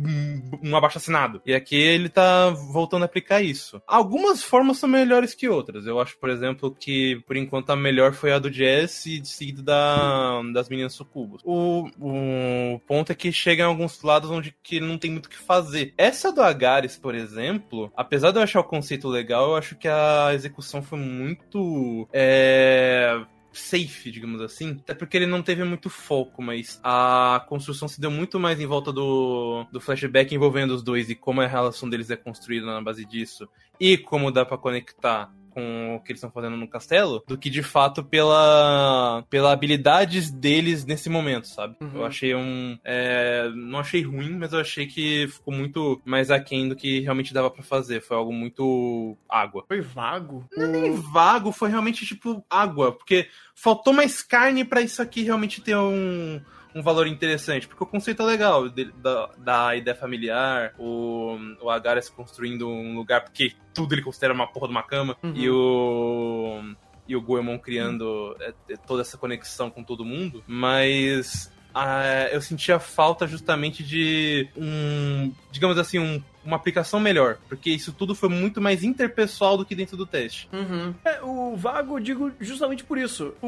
[0.63, 1.41] um abaixo assinado.
[1.45, 3.81] E aqui ele tá voltando a aplicar isso.
[3.87, 5.87] Algumas formas são melhores que outras.
[5.87, 9.63] Eu acho, por exemplo, que por enquanto a melhor foi a do Jess e seguida
[9.63, 11.41] da, das meninas sucubos.
[11.45, 15.31] O, o ponto é que chega em alguns lados onde que não tem muito o
[15.31, 15.95] que fazer.
[15.97, 19.89] Essa do Agares, por exemplo, apesar de eu achar o conceito legal, eu acho que
[19.89, 22.09] a execução foi muito.
[22.13, 23.21] É,
[23.59, 24.79] safe, digamos assim.
[24.81, 28.67] Até porque ele não teve muito foco, mas a construção se deu muito mais em
[28.67, 32.83] volta do, do flashback envolvendo os dois e como a relação deles é construída na
[32.83, 33.49] base disso.
[33.79, 37.49] E como dá para conectar com o que eles estão fazendo no castelo do que
[37.49, 41.77] de fato pela, pela habilidades deles nesse momento, sabe?
[41.81, 41.91] Uhum.
[41.95, 42.79] Eu achei um.
[42.85, 47.33] é, não achei ruim, mas eu achei que ficou muito mais aquém do que realmente
[47.33, 48.03] dava pra fazer.
[48.03, 49.65] Foi algo muito água.
[49.69, 50.45] Foi vago.
[50.57, 55.23] Não é nem vago, foi realmente tipo água, porque faltou mais carne pra isso aqui
[55.23, 56.41] realmente ter um,
[56.75, 61.71] um valor interessante, porque o conceito é legal de- da, da ideia familiar, o, o
[61.71, 65.33] Agaras construindo um lugar, porque tudo ele considera uma porra de uma cama, Uhum.
[65.35, 66.75] e o.
[67.07, 72.41] E o Goemon criando é, é, toda essa conexão com todo mundo, mas ah, eu
[72.41, 78.29] sentia falta justamente de um, digamos assim, um- uma aplicação melhor, porque isso tudo foi
[78.29, 80.49] muito mais interpessoal do que dentro do teste.
[80.53, 80.95] Uhum.
[81.05, 83.33] É, o vago eu digo justamente por isso.
[83.43, 83.47] O,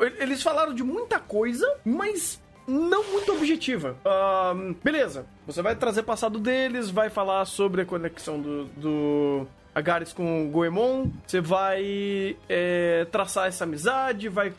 [0.00, 3.96] o- eles falaram de muita coisa, mas não muito objetiva.
[4.04, 10.12] Ahn, beleza, você vai trazer passado deles, vai falar sobre a conexão do, do Agares
[10.12, 14.52] com o Goemon, você vai é, traçar essa amizade, vai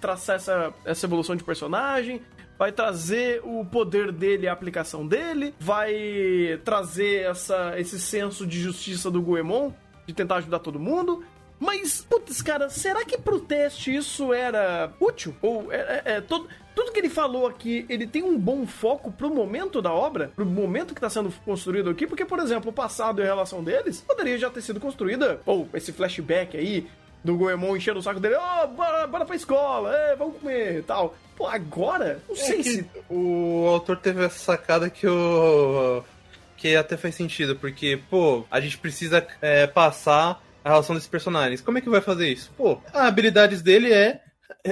[0.00, 2.20] traçar essa, essa evolução de personagem,
[2.58, 9.10] vai trazer o poder dele, a aplicação dele, vai trazer essa, esse senso de justiça
[9.10, 9.72] do Goemon,
[10.06, 11.24] de tentar ajudar todo mundo.
[11.58, 15.34] Mas, putz, cara, será que pro teste isso era útil?
[15.40, 19.10] Ou é, é- é todo, tudo que ele falou aqui, ele tem um bom foco
[19.10, 20.30] pro momento da obra?
[20.36, 22.06] Pro momento que tá sendo construído aqui?
[22.06, 25.66] Porque, por exemplo, o passado e a relação deles poderia já ter sido construída, ou
[25.72, 26.86] esse flashback aí,
[27.26, 30.82] do Goemon enchendo o saco dele, ó, bora, bora pra escola, é, vamos comer e
[30.82, 31.14] tal.
[31.36, 32.86] Pô, agora, não sei É que se.
[33.10, 36.02] o autor teve essa sacada que o
[36.56, 41.60] que até faz sentido, porque, pô, a gente precisa é, passar a relação desses personagens.
[41.60, 42.50] Como é que vai fazer isso?
[42.56, 44.22] Pô, a habilidades dele é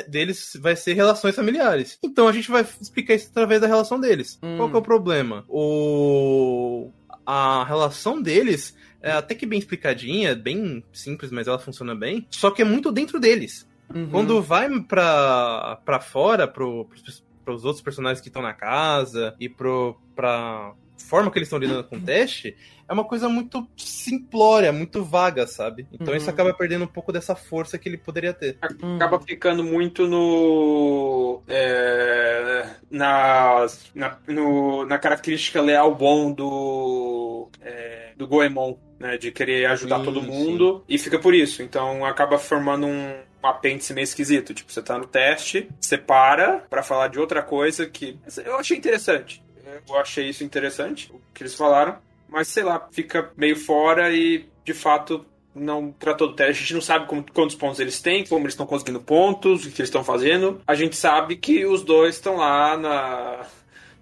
[0.08, 1.98] deles vai ser relações familiares.
[2.02, 4.38] Então a gente vai explicar isso através da relação deles.
[4.42, 4.56] Hum.
[4.56, 5.44] Qual que é o problema?
[5.48, 6.90] O
[7.26, 12.26] a relação deles é até que bem explicadinha, bem simples, mas ela funciona bem.
[12.30, 13.68] Só que é muito dentro deles.
[13.94, 14.08] Uhum.
[14.08, 19.46] Quando vai pra, pra fora, pro, pros, pros outros personagens que estão na casa e
[19.46, 20.72] pro, pra
[21.04, 22.56] forma que eles estão lidando com o teste,
[22.88, 25.86] é uma coisa muito simplória, muito vaga, sabe?
[25.92, 26.16] Então Uhum.
[26.16, 28.58] isso acaba perdendo um pouco dessa força que ele poderia ter.
[28.60, 31.42] Acaba ficando muito no.
[31.48, 37.48] é, na, na, no- na característica leal bom do.
[37.62, 39.16] é, do Goemon, né?
[39.18, 40.84] De querer ajudar Sim, todo mundo.
[40.88, 41.62] E fica por isso.
[41.62, 43.10] Então acaba formando um.
[43.42, 47.42] um apêndice meio esquisito, tipo, você tá no teste, você para pra falar de outra
[47.42, 49.42] coisa que eu achei interessante.
[49.88, 51.96] Eu achei isso interessante, o que eles falaram,
[52.28, 56.50] mas sei lá, fica meio fora e de fato não tratou do teste.
[56.50, 59.70] A gente não sabe como- quantos pontos eles têm, como eles estão conseguindo pontos, o
[59.70, 60.60] que eles estão fazendo.
[60.66, 63.46] A gente sabe que os dois estão lá na,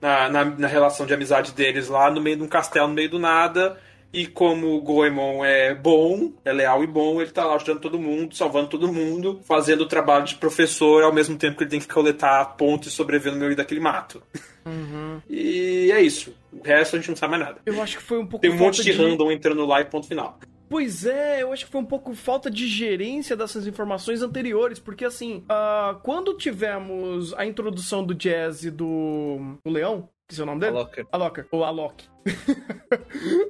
[0.01, 3.11] na, na, na relação de amizade deles, lá no meio de um castelo, no meio
[3.11, 3.79] do nada.
[4.12, 7.98] E como o Goemon é bom, é leal e bom, ele tá lá ajudando todo
[7.98, 11.81] mundo, salvando todo mundo, fazendo o trabalho de professor ao mesmo tempo que ele tem
[11.81, 14.22] que coletar pontos e sobreviver no meio daquele mato.
[15.29, 16.33] E é isso.
[16.53, 17.61] O resto a gente não sabe mais nada.
[17.66, 19.85] Eu acho que foi um pouco Tem um monte falta de random entrando lá e
[19.85, 20.38] ponto final.
[20.68, 25.05] Pois é, eu acho que foi um pouco falta de gerência dessas informações anteriores, porque
[25.05, 30.47] assim, ah, quando tivemos a introdução do Jazz e do, do Leão, que é o
[30.47, 30.77] nome dele?
[30.77, 31.07] Alok.
[31.12, 32.05] Alok, ou Alok.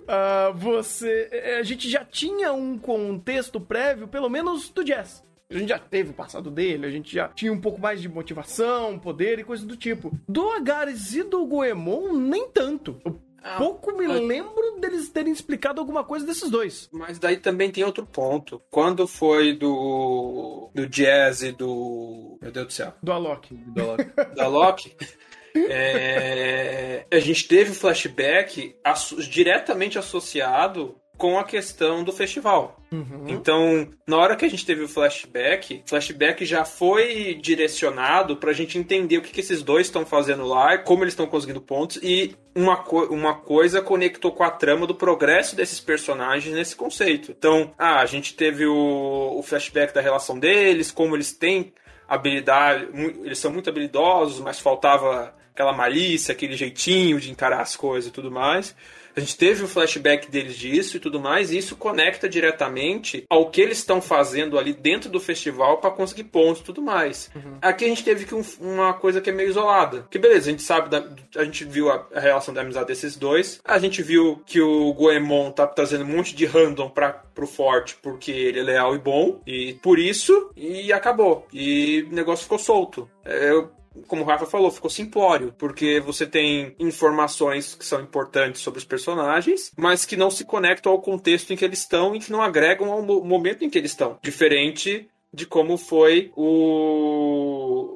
[0.09, 1.29] Ah, você.
[1.33, 5.25] eh, A gente já tinha um contexto prévio, pelo menos do Jazz.
[5.51, 8.09] A gente já teve o passado dele, a gente já tinha um pouco mais de
[8.09, 10.11] motivação, poder e coisa do tipo.
[10.27, 12.99] Do Agares e do Goemon, nem tanto.
[13.05, 13.13] Eu
[13.59, 16.89] pouco me mas- lembro deles terem explicado alguma coisa desses dois.
[16.93, 18.63] Mas daí também tem outro ponto.
[18.71, 20.71] Quando foi do.
[20.75, 22.39] do Jazz e do.
[22.41, 22.95] Meu Deus do céu.
[23.03, 23.53] Do Alok.
[23.55, 24.05] Do Alok.
[24.37, 24.97] Da Loki.
[25.55, 32.77] é, a gente teve o flashback asso- diretamente associado com a questão do festival.
[32.91, 33.27] Uhum.
[33.29, 38.53] Então, na hora que a gente teve o flashback, o flashback já foi direcionado pra
[38.53, 41.99] gente entender o que, que esses dois estão fazendo lá, como eles estão conseguindo pontos,
[42.03, 47.31] e uma, co- uma coisa conectou com a trama do progresso desses personagens nesse conceito.
[47.31, 51.73] Então, ah, a gente teve o, o flashback da relação deles, como eles têm
[52.09, 52.89] habilidade,
[53.25, 58.13] eles são muito habilidosos, mas faltava aquela malícia, aquele jeitinho de encarar as coisas e
[58.13, 58.75] tudo mais.
[59.15, 63.51] A gente teve o flashback deles disso e tudo mais, e isso conecta diretamente ao
[63.51, 67.31] que eles estão fazendo ali dentro do festival para conseguir pontos e tudo mais.
[67.61, 70.07] Aqui a gente teve que um- uma coisa que é meio isolada.
[70.11, 71.05] Que beleza, a gente sabe, da-
[71.37, 74.93] a gente viu a, a relação da amizade desses dois, a gente viu que o
[74.95, 78.99] Goemon tá trazendo um monte de random pra, pro forte porque ele é leal e
[78.99, 81.47] bom, e por isso, e acabou.
[81.53, 83.11] E o negócio ficou solto.
[83.27, 83.71] É, Eu
[84.07, 88.85] como o Rafa falou, ficou simplório, porque você tem informações que são importantes sobre os
[88.85, 92.43] personagens, mas que não se conectam ao contexto em que eles estão e que não
[92.43, 94.19] agregam ao momento em que eles estão.
[94.23, 96.45] Diferente de como foi o,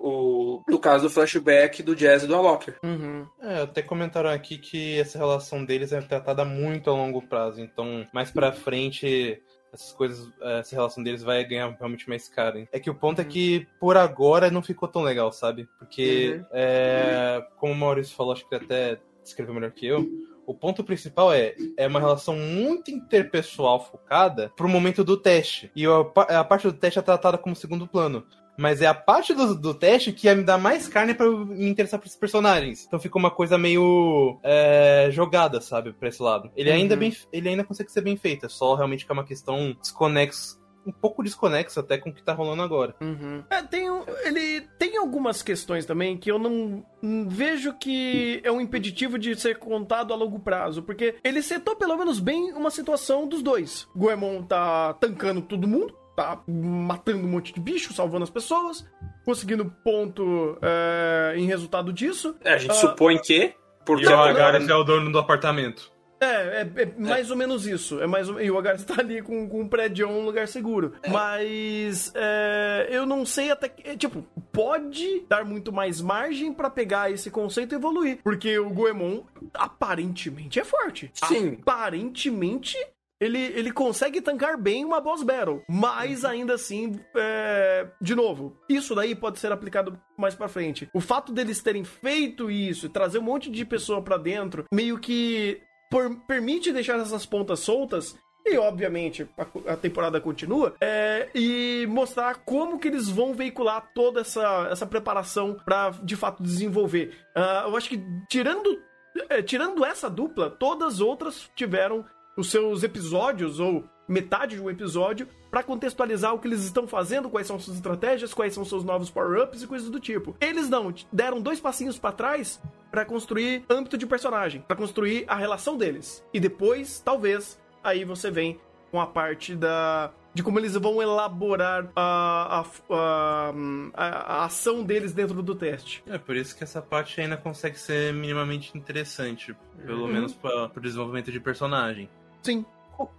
[0.02, 2.72] o no caso do flashback do Jazz e do Alok.
[2.82, 3.26] Uhum.
[3.42, 8.06] É, até comentaram aqui que essa relação deles é tratada muito a longo prazo, então
[8.12, 9.42] mais pra frente
[9.76, 12.66] essas coisas, essa relação deles vai ganhar realmente mais cara.
[12.72, 13.28] É que o ponto é uhum.
[13.28, 15.68] é que, por agora, não ficou tão legal, sabe?
[15.78, 16.46] Porque, uhum.
[16.52, 20.06] é, como o Maurício falou, acho que até descreveu melhor que eu,
[20.46, 25.70] o ponto principal é, é uma relação muito interpessoal focada pro momento do teste.
[25.74, 28.24] E a, a parte do teste é tratada como segundo plano.
[28.56, 31.68] Mas é a parte do, do teste que ia me dar mais carne para me
[31.68, 32.84] interessar por esses personagens.
[32.86, 36.50] Então fica uma coisa meio é, jogada, sabe, pra esse lado.
[36.56, 36.76] Ele uhum.
[36.76, 39.24] ainda é bem, ele ainda consegue ser bem feito, é só realmente que é uma
[39.24, 42.94] questão desconexa um pouco desconexo até com o que tá rolando agora.
[43.00, 43.42] Uhum.
[43.50, 43.88] É, tem,
[44.24, 46.84] ele tem algumas questões também que eu não
[47.28, 51.96] vejo que é um impeditivo de ser contado a longo prazo, porque ele setou pelo
[51.96, 53.88] menos bem uma situação dos dois.
[53.96, 58.84] Goemon tá tancando todo mundo, tá matando um monte de bicho, salvando as pessoas,
[59.24, 62.34] conseguindo ponto é, em resultado disso.
[62.42, 63.54] É, a gente uh, supõe que.
[63.84, 65.94] Porque o Agares é o dono do apartamento.
[66.18, 67.30] É, é, é mais é.
[67.30, 68.00] ou menos isso.
[68.00, 68.40] É mais ou...
[68.40, 70.94] E o Agar está ali com, com um prédio um lugar seguro.
[71.02, 71.10] É.
[71.10, 73.88] Mas é, eu não sei até que.
[73.88, 78.18] É, tipo, pode dar muito mais margem para pegar esse conceito e evoluir.
[78.24, 79.22] Porque o Goemon
[79.54, 81.10] aparentemente é forte.
[81.12, 81.58] Sim.
[81.60, 82.76] Aparentemente
[83.20, 86.30] ele, ele consegue tancar bem uma boss battle, mas uhum.
[86.30, 87.86] ainda assim, é...
[88.00, 90.88] de novo, isso daí pode ser aplicado mais para frente.
[90.92, 95.60] O fato deles terem feito isso, trazer um monte de pessoa para dentro, meio que
[95.90, 99.28] por, permite deixar essas pontas soltas e obviamente
[99.66, 105.56] a, temporada continua, é, e mostrar como que eles vão veicular toda essa, essa preparação
[105.64, 107.12] para de fato desenvolver.
[107.36, 108.80] Uh, eu acho que tirando,
[109.28, 112.04] é, tirando essa dupla, todas as outras tiveram
[112.36, 117.30] os seus episódios ou metade de um episódio para contextualizar o que eles estão fazendo,
[117.30, 120.36] quais são suas estratégias, quais são seus novos power-ups e coisas do tipo.
[120.40, 125.34] Eles não, deram dois passinhos para trás para construir âmbito de personagem, para construir a
[125.34, 126.24] relação deles.
[126.32, 131.90] E depois, talvez, aí você vem com a parte da de como eles vão elaborar
[131.96, 133.52] a, a, a,
[133.94, 136.04] a, ação deles dentro do teste.
[136.06, 140.12] É por isso que essa parte ainda consegue ser minimamente interessante, pelo uhum.
[140.12, 142.10] menos para o desenvolvimento de personagem.
[142.46, 142.64] Sim.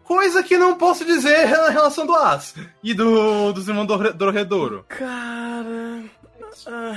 [0.03, 4.85] Coisa que não posso dizer na relação do As e do, dos irmãos Dorredouro.
[4.87, 6.03] Cara.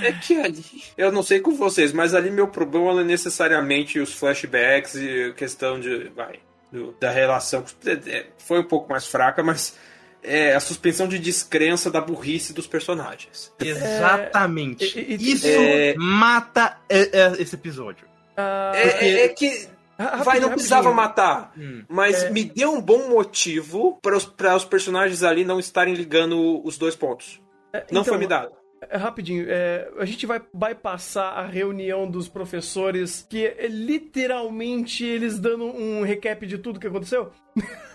[0.02, 0.64] É que ali,
[0.96, 5.78] eu não sei com vocês, mas ali meu problema é necessariamente os flashbacks e questão
[5.78, 6.08] de.
[6.16, 6.38] Vai.
[6.72, 7.64] Do, da relação.
[7.84, 9.76] É, é, foi um pouco mais fraca, mas
[10.22, 13.52] é a suspensão de descrença da burrice dos personagens.
[13.58, 14.98] Exatamente.
[14.98, 15.94] É, Isso é...
[15.96, 18.06] mata esse episódio.
[18.38, 19.68] Uh, é, é, que
[20.00, 21.52] ah, Vai, não precisava matar.
[21.58, 21.84] Hum.
[21.88, 22.30] Mas é...
[22.30, 26.96] me deu um bom motivo para os, os personagens ali não estarem ligando os dois
[26.96, 27.40] pontos.
[27.72, 28.52] É, não então, foi me dado.
[28.88, 35.04] É, rapidinho, é, a gente vai, vai passar a reunião dos professores, que é literalmente
[35.04, 37.30] eles dando um recap de tudo que aconteceu.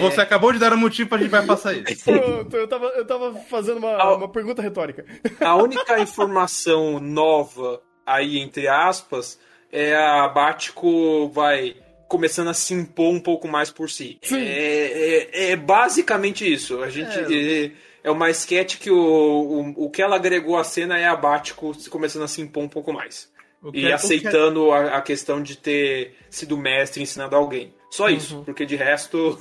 [0.00, 2.04] Você acabou de dar um motivo pra gente vai passar isso.
[2.04, 5.04] Pronto, eu tava, eu tava fazendo uma, a, uma pergunta retórica.
[5.40, 9.38] A única informação nova aí, entre aspas,
[9.70, 11.76] é a Bático vai
[12.08, 14.18] começando a se impor um pouco mais por si.
[14.32, 16.82] É, é, é, basicamente isso.
[16.82, 17.18] A gente.
[17.18, 17.72] É, é,
[18.04, 21.72] é uma sketch que o, o, o que ela agregou à cena é a Bático
[21.90, 23.30] começando a se impor um pouco mais.
[23.74, 24.72] e é, aceitando que...
[24.72, 27.74] a, a, questão de ter sido mestre ensinando alguém.
[27.90, 28.10] Só uhum.
[28.10, 29.38] isso, porque de resto.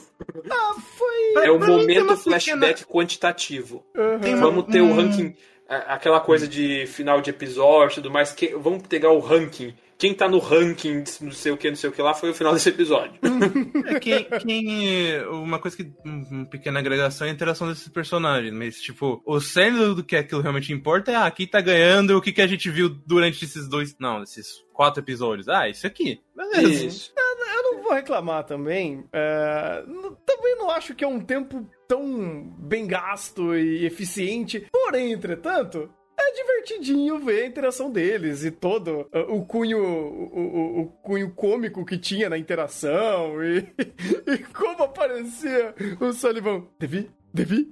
[0.50, 1.46] Ah, foi.
[1.46, 2.94] É o momento flashback pequena...
[2.94, 3.86] quantitativo.
[3.96, 4.40] Uhum.
[4.40, 5.36] Vamos ter o ranking.
[5.68, 8.32] Aquela coisa de final de episódio e tudo mais.
[8.32, 11.90] Que, vamos pegar o ranking quem tá no ranking, não sei o que, não sei
[11.90, 13.20] o que lá, foi o final desse episódio.
[13.88, 15.92] é, quem, quem, uma coisa que.
[16.06, 18.54] Uma pequena agregação é a interação desses personagens.
[18.54, 22.22] Mas, tipo, o cerne do que aquilo realmente importa é ah, quem tá ganhando, o
[22.22, 23.96] que, que a gente viu durante esses dois.
[24.00, 25.50] Não, esses quatro episódios.
[25.50, 26.22] Ah, isso aqui.
[26.36, 26.86] Beleza.
[26.86, 27.14] Isso.
[27.18, 29.04] Eu, eu não vou reclamar também.
[29.12, 29.84] É,
[30.26, 34.68] também não acho que é um tempo tão bem gasto e eficiente.
[34.72, 35.90] Porém, entretanto,
[36.28, 41.32] é divertidinho ver a interação deles e todo uh, o cunho o, o, o, cunho
[41.32, 43.68] cômico que tinha na interação e,
[44.28, 46.66] e como aparecia o Sullivan.
[46.80, 47.10] Devi?
[47.34, 47.68] Devi?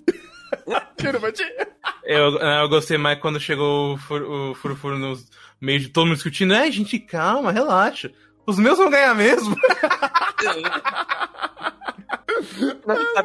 [0.98, 1.20] Tira,
[2.04, 5.18] eu, eu gostei mais quando chegou o, fur, o Furufuru no
[5.60, 6.54] meio de todo mundo discutindo.
[6.54, 8.12] É, gente, calma, relaxa.
[8.46, 9.56] Os meus vão ganhar mesmo.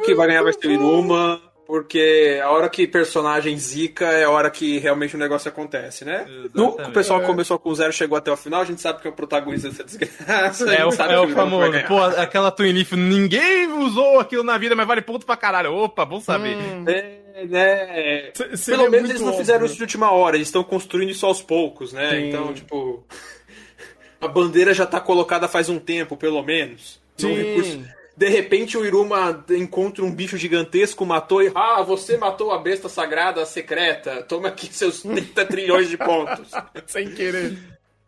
[0.03, 4.29] Que vai ganhar vai ser o Iruma Porque a hora que personagem zica é a
[4.29, 6.27] hora que realmente o negócio acontece, né?
[6.53, 9.07] No, o pessoal que começou com zero chegou até o final, a gente sabe que
[9.07, 10.69] é o protagonista dessa desgraça.
[10.75, 11.71] É, o, sabe é que o famoso.
[11.87, 15.73] Pô, aquela Twin Leaf, ninguém usou aquilo na vida, mas vale ponto pra caralho.
[15.73, 16.57] Opa, bom saber.
[16.87, 18.31] É, né?
[18.53, 19.67] Se- Pelo menos eles não fizeram óbvio.
[19.67, 22.09] isso de última hora, eles estão construindo isso aos poucos, né?
[22.09, 22.27] Sim.
[22.27, 23.01] Então, tipo.
[24.19, 26.99] A bandeira já tá colocada faz um tempo, pelo menos.
[27.15, 27.33] Sim.
[27.33, 31.51] recurso- De repente o Iruma encontra um bicho gigantesco, matou e.
[31.55, 34.21] Ah, você matou a besta sagrada secreta.
[34.23, 36.51] Toma aqui seus 30 trilhões de pontos.
[36.87, 37.57] Sem querer.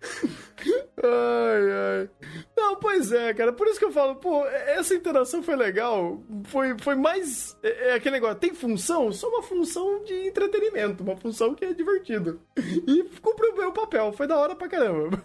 [1.03, 2.09] Ai, ai.
[2.55, 3.51] Não, pois é, cara.
[3.51, 6.23] Por isso que eu falo, pô, essa interação foi legal.
[6.45, 7.57] Foi, foi mais.
[7.61, 9.11] É, é aquele negócio, tem função?
[9.11, 11.03] Só uma função de entretenimento.
[11.03, 12.37] Uma função que é divertida.
[12.87, 14.13] E cumpriu bem o papel.
[14.13, 15.21] Foi da hora pra caramba.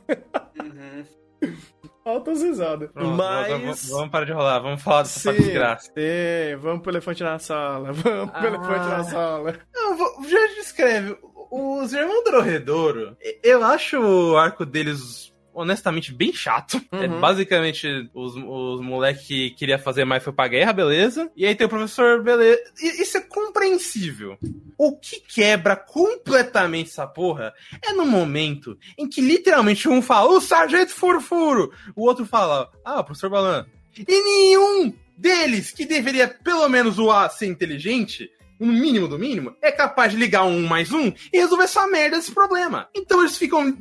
[2.09, 2.91] Altas risadas.
[2.91, 3.49] Pronto, Mas.
[3.49, 5.87] vamos, vamos parar de rolar, vamos falar dessa Sim, desgraça.
[5.95, 7.93] sim, vamos pro elefante na sala.
[7.93, 8.47] Vamos pro Ah.
[8.47, 9.55] elefante na sala.
[9.75, 11.17] Não, vou- já descreve.
[11.51, 16.81] Os irmãos Dorredoro, eu acho o arco deles honestamente bem chato.
[16.93, 17.21] É Uhum.
[17.21, 21.31] basicamente os, os moleques que queria fazer mais foi pra guerra, beleza.
[21.37, 22.61] E aí tem o professor, beleza.
[22.81, 24.39] E isso é compreensível.
[24.77, 27.53] O que quebra completamente essa porra
[27.85, 33.03] é no momento em que literalmente um fala, o sargento furfuro, o outro fala, ah,
[33.03, 33.67] professor Balan.
[33.97, 39.55] E nenhum deles, que deveria pelo menos o A ser inteligente, no mínimo do mínimo,
[39.63, 42.89] é capaz de ligar um mais um e resolver essa merda desse problema.
[42.95, 43.77] Então eles ficam.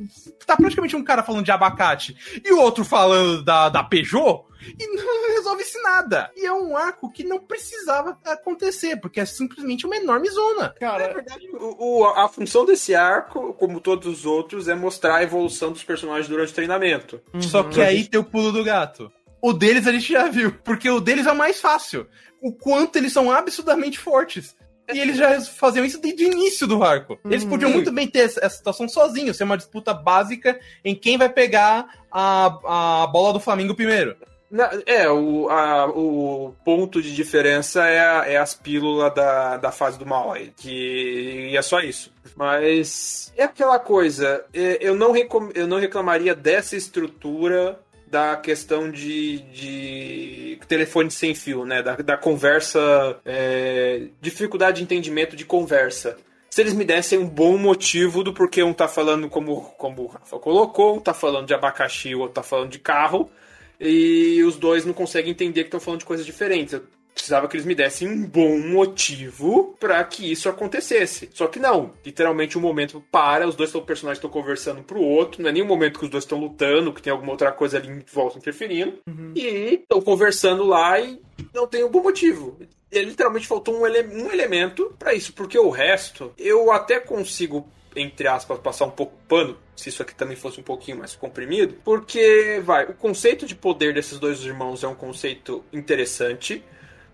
[0.46, 4.46] Tá praticamente um cara falando de abacate e o outro falando da, da Peugeot.
[4.78, 6.30] E não resolve-se nada.
[6.36, 10.62] E é um arco que não precisava acontecer, porque é simplesmente uma enorme zona.
[10.64, 15.16] Na Cara, verdade, o, o- a função desse arco, como todos os outros, é mostrar
[15.16, 17.20] a evolução dos personagens durante o treinamento.
[17.40, 19.10] Só que aí tem o pulo do gato.
[19.40, 22.08] O deles a gente já viu, porque o deles é o mais fácil.
[22.42, 24.56] O quanto eles são absurdamente fortes.
[24.92, 27.18] E eles já faziam isso desde o início do arco.
[27.24, 31.18] Eles podiam muito bem ter essa essa situação sozinhos, ser uma disputa básica em quem
[31.18, 34.16] vai pegar a, a bola do Flamengo primeiro.
[34.50, 39.70] Na- é, o, a- o ponto de diferença é, a- é as pílulas da, da
[39.70, 42.10] fase do mal aí, que e é só isso.
[42.34, 47.78] Mas é aquela coisa, é, eu não, recom- eu não reclamaria dessa estrutura
[48.10, 51.82] da questão de, de telefone sem fio, né?
[51.82, 52.80] Da, da conversa,
[53.24, 56.16] é, dificuldade de entendimento de conversa.
[56.50, 60.06] Se eles me dessem um bom motivo do porquê um tá falando como, como o
[60.06, 63.30] Rafa colocou, um tá falando de abacaxi, o outro tá falando de carro,
[63.78, 66.72] e os dois não conseguem entender que estão falando de coisas diferentes.
[66.72, 66.82] Eu
[67.18, 71.28] precisava que eles me dessem um bom motivo pra que isso acontecesse.
[71.34, 71.92] Só que não.
[72.04, 75.98] Literalmente um momento para, os dois personagens estão conversando pro outro, não é nenhum momento
[75.98, 78.98] que os dois estão lutando, que tem alguma outra coisa ali em volta interferindo.
[79.34, 81.20] E estão conversando lá e
[81.54, 82.58] não tem um bom motivo.
[82.90, 88.28] Literalmente faltou um, ele- um elemento pra isso, porque o resto eu até consigo entre
[88.28, 92.62] aspas, passar um pouco pano, se isso aqui também fosse um pouquinho mais comprimido, porque,
[92.64, 96.62] vai, o conceito de poder desses dois irmãos é um conceito interessante,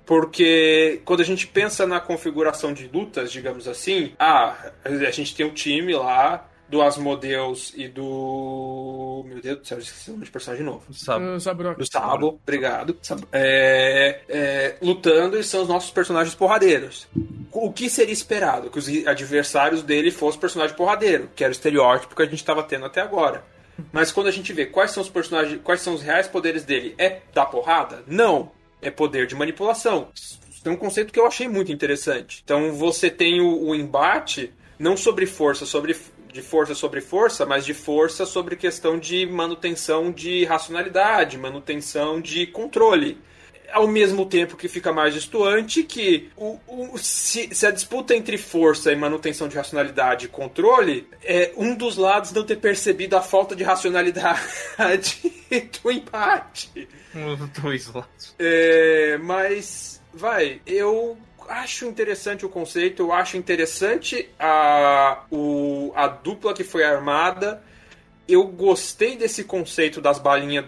[0.06, 5.46] porque quando a gente pensa na configuração de lutas, digamos assim, ah, a gente tem
[5.46, 9.24] um time lá do Asmodeus e do.
[9.26, 10.92] Meu Deus do céu, eu esqueci o nome de personagem novo.
[10.92, 11.24] Sabe?
[11.24, 11.78] uh, Sabroca.
[11.78, 12.96] Do Sabo, obrigado.
[13.02, 13.28] Sabo.
[13.32, 17.06] É, é, lutando e são os nossos personagens porradeiros.
[17.52, 18.70] O que seria esperado?
[18.70, 22.62] Que os adversários dele fossem personagem porradeiro, que era o estereótipo que a gente estava
[22.62, 23.44] tendo até agora.
[23.92, 26.94] Mas quando a gente vê quais são os personagens, quais são os reais poderes dele,
[26.98, 28.02] é dar porrada?
[28.06, 28.50] Não.
[28.84, 30.08] É poder de manipulação.
[30.64, 32.40] É um conceito que eu achei muito interessante.
[32.44, 35.96] Então você tem o, o embate não sobre força, sobre
[36.32, 42.44] de força sobre força, mas de força sobre questão de manutenção de racionalidade, manutenção de
[42.48, 43.18] controle.
[43.74, 48.38] Ao mesmo tempo que fica mais distoante que o, o- se, se a disputa entre
[48.38, 53.20] força e manutenção de racionalidade e controle é um dos lados não ter percebido a
[53.20, 55.18] falta de racionalidade
[55.82, 56.88] do empate.
[57.14, 58.34] Os dois lados.
[58.38, 61.18] É, mas, vai, eu
[61.48, 67.62] acho interessante o conceito, eu acho interessante a, o, a dupla que foi armada.
[68.26, 70.64] Eu gostei desse conceito das balinhas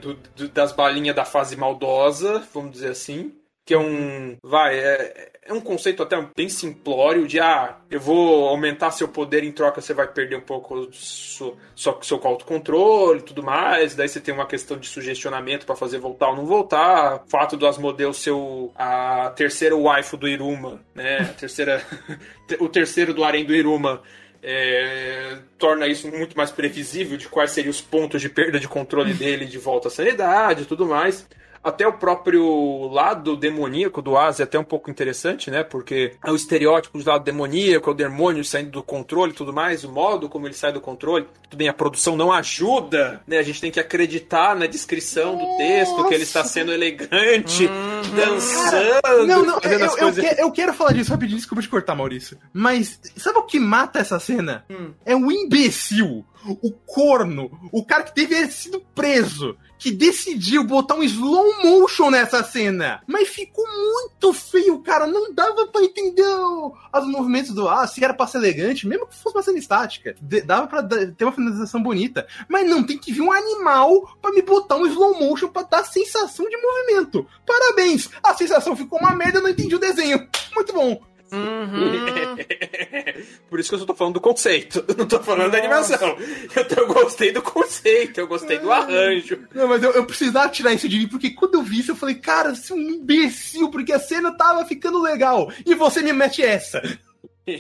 [0.53, 3.33] das balinhas da fase maldosa, vamos dizer assim.
[3.65, 4.37] Que é um.
[4.45, 9.43] Vai, é, é um conceito até bem simplório de ah, eu vou aumentar seu poder
[9.43, 13.95] em troca, você vai perder um pouco do seu, seu, seu autocontrole e tudo mais.
[13.95, 17.23] Daí você tem uma questão de sugestionamento para fazer voltar ou não voltar.
[17.27, 21.19] O fato do Asmodeus ser o, a terceira waifu do Iruma, né?
[21.23, 21.85] A terceira.
[22.61, 24.03] o terceiro do harém do Iruma.
[24.49, 29.13] É, torna isso muito mais previsível de quais seriam os pontos de perda de controle
[29.13, 31.27] dele de volta à sanidade e tudo mais.
[31.67, 35.65] Até o próprio lado demoníaco do Asa é até um pouco interessante, né?
[35.65, 39.53] Porque é o estereótipo do lado demoníaco, é o demônio saindo do controle e tudo
[39.53, 41.27] mais, o modo como ele sai do controle.
[41.51, 43.39] Tudo bem, a produção não ajuda, né?
[43.39, 47.69] A gente tem que acreditar na descrição do texto que ele está sendo elegante,
[48.15, 50.25] dançando, Não, não, fazendo eu, eu coisas.
[50.35, 52.39] que- eu quero falar disso rapidinho, desculpa te cortar, Maurício.
[52.53, 54.65] Mas sabe o que mata essa cena?
[54.71, 54.93] Hum.
[55.05, 60.95] É um imbecil, o corno, o cara que deveria ter sido preso, que decidiu botar
[60.95, 63.03] um slow motion nessa cena.
[63.07, 65.07] Mas ficou muito feio, cara.
[65.07, 69.17] Não dava pra entender os movimentos do ah, se era pra ser elegante, mesmo que
[69.17, 70.15] fosse uma cena estática.
[70.45, 72.27] Dava pra ter uma finalização bonita.
[72.49, 75.85] Mas não tem que vir um animal pra me botar um slow motion pra dar
[75.85, 77.27] sensação de movimento.
[77.45, 78.09] Parabéns!
[78.23, 80.27] A sensação ficou uma merda, eu não entendi o desenho.
[80.55, 81.01] Muito bom.
[83.49, 86.17] Por isso que eu só tô falando do conceito, não tô falando da animação.
[86.55, 89.39] Eu, eu gostei do conceito, eu gostei do arranjo.
[89.55, 91.97] Não, mas eu, eu precisava tirar isso de mim, porque quando eu vi isso, eu
[91.97, 95.51] falei, cara, você é um imbecil, porque a cena tava ficando legal.
[95.65, 96.83] E você me mete essa.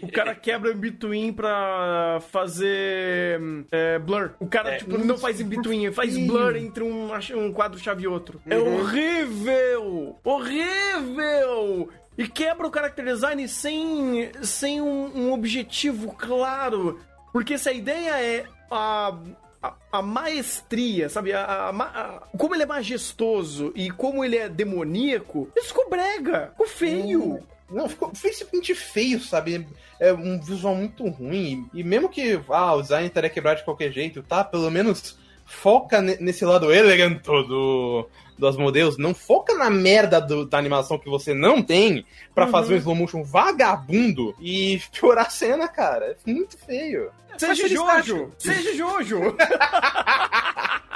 [0.03, 3.41] O cara quebra in between pra fazer
[3.71, 4.33] é, blur.
[4.41, 4.77] O cara, É.
[4.79, 8.41] tipo, não faz in between, faz blur entre um, um quadro-chave e outro.
[8.51, 10.17] É horrível!
[10.25, 11.89] Horrível!
[12.19, 16.99] E quebra o character design sem, sem um, um objetivo claro.
[17.33, 19.14] Porque se a ideia é a,
[19.62, 21.33] a, a maestria, sabe?
[21.33, 26.67] A, a- como ele é majestoso e como ele é demoníaco, isso ficou brega, ficou
[26.67, 27.41] feio.
[27.69, 29.67] Não, ficou simplesmente feio, sabe?
[29.99, 31.69] É um visual muito ruim.
[31.75, 34.45] E mesmo que ah, o design estaria quebrado de qualquer jeito, tá?
[34.45, 38.09] Pelo menos foca ne- nesse lado elegante do,
[38.39, 38.99] dos modelos.
[38.99, 42.95] Não foca na merda do- da animação que você não tem pra fazer um slow
[42.95, 46.16] motion vagabundo e piorar a cena, cara.
[46.26, 47.11] É muito feio.
[47.39, 48.30] Seja Jojo!
[48.39, 49.20] Seja Jojo!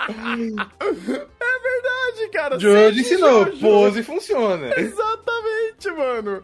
[0.08, 2.58] é verdade, cara!
[2.58, 3.60] Jojo ensinou, Jojo.
[3.60, 4.74] pose funciona.
[4.78, 6.42] Exatamente, mano!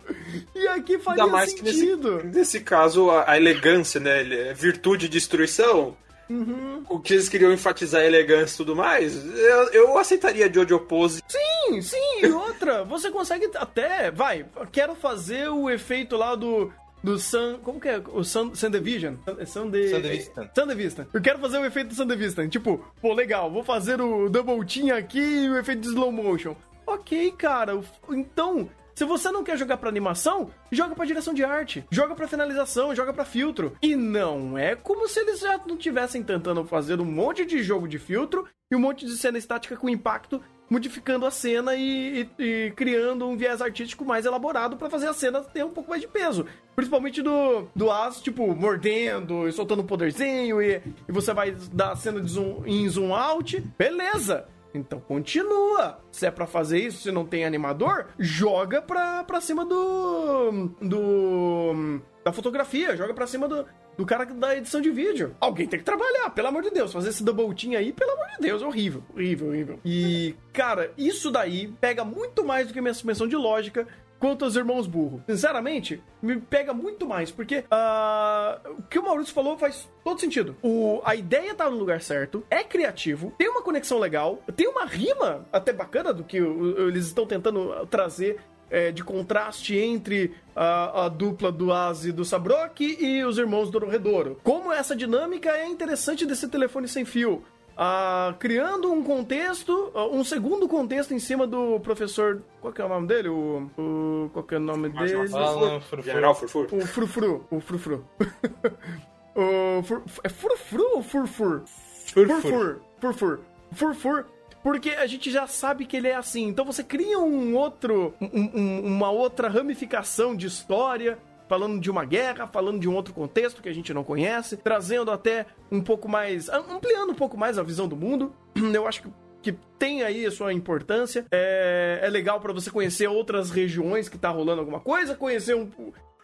[0.54, 2.22] E aqui faria Ainda mais que nesse, sentido.
[2.24, 4.20] nesse caso, a, a elegância, né?
[4.20, 5.96] ele- Virtude e destruição.
[6.28, 6.84] Uhum.
[6.88, 11.22] O que eles queriam enfatizar a elegância e tudo mais, eu, eu aceitaria Jojo Pose.
[11.28, 14.10] Sim, sim, e outra, você consegue até.
[14.10, 16.72] Vai, quero fazer o efeito lá do.
[17.04, 17.58] Do Sun.
[17.62, 18.02] Como que é?
[18.12, 19.14] O Sun, Sun Division?
[19.46, 19.88] Sun de.
[19.90, 21.06] Sun Division.
[21.12, 22.48] Eu quero fazer o efeito do Sun Division.
[22.48, 26.56] Tipo, pô, legal, vou fazer o Double Team aqui e o efeito de slow motion.
[26.84, 27.78] Ok, cara.
[28.10, 32.26] Então, se você não quer jogar pra animação, joga pra direção de arte, joga pra
[32.26, 33.76] finalização, joga pra filtro.
[33.82, 37.86] E não é como se eles já não tivessem tentando fazer um monte de jogo
[37.86, 42.42] de filtro e um monte de cena estática com impacto, modificando a cena e, e-
[42.42, 46.00] e criando um viés artístico mais elaborado pra fazer a cena ter um pouco mais
[46.02, 46.46] de peso.
[46.74, 51.92] Principalmente do, do As, tipo, mordendo e soltando um poderzinho e, e você vai dar
[51.92, 53.60] a cena de zoom, em zoom out.
[53.78, 54.48] Beleza!
[54.76, 56.00] Então continua.
[56.10, 60.70] Se é pra fazer isso, se não tem animador, joga pra, pra cima do.
[60.80, 62.00] do.
[62.24, 63.66] da fotografia, joga pra cima do.
[63.96, 65.34] Do cara da edição de vídeo.
[65.40, 66.92] Alguém tem que trabalhar, pelo amor de Deus.
[66.92, 69.02] Fazer esse double team aí, pelo amor de Deus, é horrível.
[69.14, 69.80] Horrível, horrível.
[69.82, 74.56] E, cara, isso daí pega muito mais do que minha suspensão de lógica quanto aos
[74.56, 75.22] irmãos burro.
[75.28, 80.56] Sinceramente, me pega muito mais, porque ah, o que o Maurício falou faz todo sentido.
[80.62, 84.84] O, a ideia tá no lugar certo, é criativo, tem uma conexão legal, tem uma
[84.84, 88.38] rima até bacana do que eles estão tentando trazer
[88.70, 93.70] é, de contraste entre a, a dupla do Az e do Sabrok e os irmãos
[93.70, 94.40] do Redoro.
[94.42, 97.44] Como essa dinâmica é interessante desse telefone sem fio.
[97.76, 102.40] Ah, criando um contexto, ah, um segundo contexto em cima do professor.
[102.60, 103.28] Qual que é o nome dele?
[103.28, 103.70] O.
[103.76, 105.28] o qual que é o nome dele?
[105.28, 106.02] Fala, Frufru.
[106.02, 106.66] General Furfur.
[106.72, 107.46] O Frufru.
[107.50, 108.04] O Frufru.
[109.36, 111.62] o fur, é Frufru ou Furfur?
[112.06, 112.80] Furfur.
[113.00, 113.40] Furfur.
[113.72, 114.24] Furfur.
[114.62, 116.48] Porque a gente já sabe que ele é assim.
[116.48, 118.14] Então você cria um outro.
[118.20, 121.18] um- um- uma outra ramificação de história.
[121.48, 125.10] Falando de uma guerra, falando de um outro contexto que a gente não conhece, trazendo
[125.10, 126.48] até um pouco mais.
[126.48, 128.34] ampliando um pouco mais a visão do mundo.
[128.74, 129.08] Eu acho que
[129.46, 131.24] que tem aí a sua importância.
[131.30, 135.70] É, é legal pra você conhecer outras regiões que tá rolando alguma coisa, conhecer um.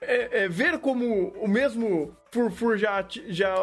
[0.01, 3.55] é, é, ver como o mesmo Furfur já, já,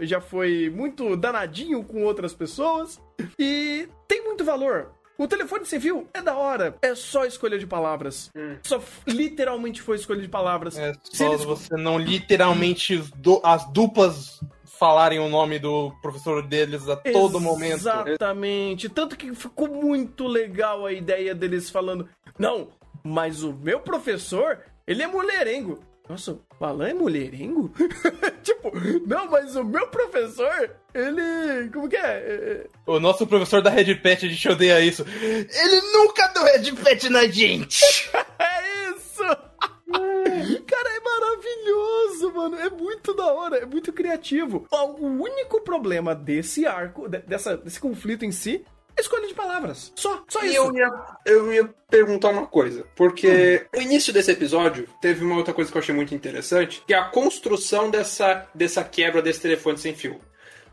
[0.00, 3.00] já foi muito danadinho com outras pessoas.
[3.38, 4.92] E tem muito valor.
[5.18, 6.76] O telefone fio é da hora.
[6.80, 8.30] É só escolha de palavras.
[8.62, 10.78] Só f- literalmente foi escolha de palavras.
[10.78, 13.02] É Se só eles- você não literalmente
[13.42, 14.38] as duplas
[14.78, 17.78] falarem o nome do professor deles a todo momento.
[17.80, 18.88] Exatamente.
[18.88, 22.08] Tanto que ficou muito legal a ideia deles falando:
[22.38, 22.68] Não,
[23.02, 25.80] mas o meu professor, ele é mulherengo.
[26.08, 27.70] Nossa, Balan é mulherengo?
[28.42, 28.72] tipo,
[29.06, 31.68] não, mas o meu professor, ele.
[31.72, 32.00] Como que é?
[32.00, 35.04] É, O nosso professor da Red Pet, a gente odeia isso.
[35.22, 37.80] Ele nunca deu Red Pet na gente!
[38.40, 39.22] É isso!
[40.66, 42.56] Cara, é maravilhoso, mano.
[42.58, 44.66] É muito da hora, é muito criativo.
[44.70, 49.92] O único problema desse arco, de- dessa, desse conflito em si, é escolha de palavras.
[49.96, 50.56] Só, só E isso.
[50.56, 50.90] eu ia,
[51.24, 55.76] eu ia perguntar uma coisa, porque no início desse episódio teve uma outra coisa que
[55.76, 60.20] eu achei muito interessante, que é a construção dessa, dessa quebra desse telefone sem fio.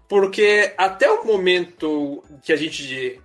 [0.07, 3.19] Porque até o momento que a gente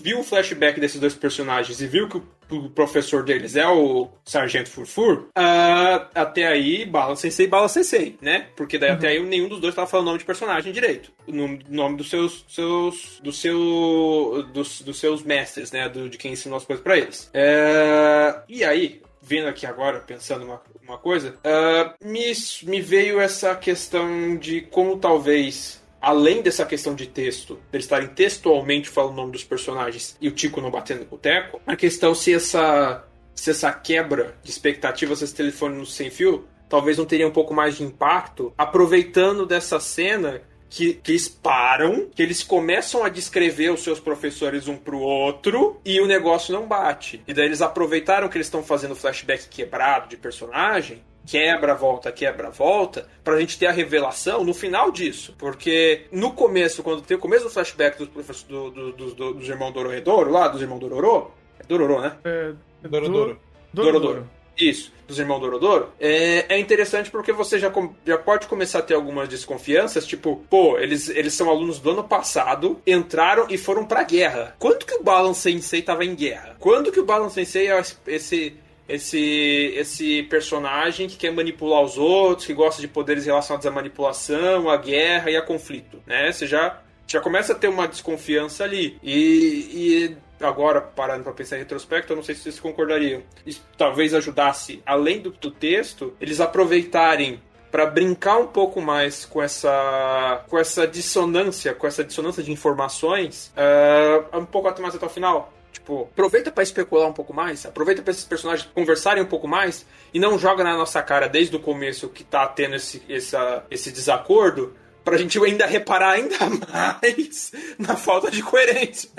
[0.00, 4.08] viu o flashback desses dois personagens e viu que o, o professor deles é o
[4.24, 8.46] Sargento Furfur, ah, até aí, Bala Sensei, Bala Sensei, né?
[8.56, 11.12] Porque daí até aí nenhum dos dois tava falando nome de personagem direito.
[11.26, 12.44] O nome, nome dos seus.
[12.48, 15.88] seus do seu, dos, dos seus mestres, né?
[15.88, 17.30] Do, de quem ensinou as coisas pra eles.
[17.34, 22.32] É, e aí, vendo aqui agora, pensando uma, uma coisa, ah, me,
[22.64, 28.88] me veio essa questão de como talvez além dessa questão de texto, deles estarem textualmente
[28.88, 32.14] falando o nome dos personagens e o Tico não batendo com o Teco, a questão
[32.14, 37.26] se essa, se essa quebra de expectativas, esse telefone no sem fio, talvez não teria
[37.26, 43.02] um pouco mais de impacto, aproveitando dessa cena que, que eles param, que eles começam
[43.02, 47.22] a descrever os seus professores um pro outro e o negócio não bate.
[47.26, 52.50] E daí eles aproveitaram que eles estão fazendo flashback quebrado de personagem quebra, volta, quebra,
[52.50, 55.34] volta, pra gente ter a revelação no final disso.
[55.38, 59.34] Porque no começo, quando tem o começo do flashback dos, professores, do, do, do, do,
[59.34, 62.16] dos irmãos Dororedoro, lá, dos irmãos Dororô, é Dororô, né?
[62.24, 62.52] É,
[62.88, 63.38] Dorodoro.
[63.72, 64.30] Dorodoro.
[64.60, 68.82] Isso, dos irmãos Dorodoro, é, é interessante porque você já, com- já pode começar a
[68.82, 73.84] ter algumas desconfianças, tipo, pô, eles, eles são alunos do ano passado, entraram e foram
[73.84, 74.56] pra guerra.
[74.58, 76.56] Quando que o Balan Sensei tava em guerra?
[76.58, 78.56] Quando que o Balan Sensei é esse
[78.88, 84.70] esse esse personagem que quer manipular os outros, que gosta de poderes relacionados à manipulação,
[84.70, 86.32] à guerra e a conflito, né?
[86.32, 88.98] Você já já começa a ter uma desconfiança ali.
[89.02, 93.22] E, e agora, parando para pensar em retrospecto, eu não sei se vocês concordariam.
[93.46, 99.42] Isso talvez ajudasse, além do, do texto, eles aproveitarem para brincar um pouco mais com
[99.42, 105.04] essa com essa dissonância, com essa dissonância de informações, uh, um pouco até mais até
[105.04, 105.52] o final.
[105.72, 109.86] Tipo, aproveita para especular um pouco mais, aproveita para esses personagens conversarem um pouco mais
[110.12, 113.90] e não joga na nossa cara desde o começo que tá tendo esse, essa, esse
[113.90, 116.36] desacordo pra gente ainda reparar ainda
[117.02, 119.10] mais na falta de coerência.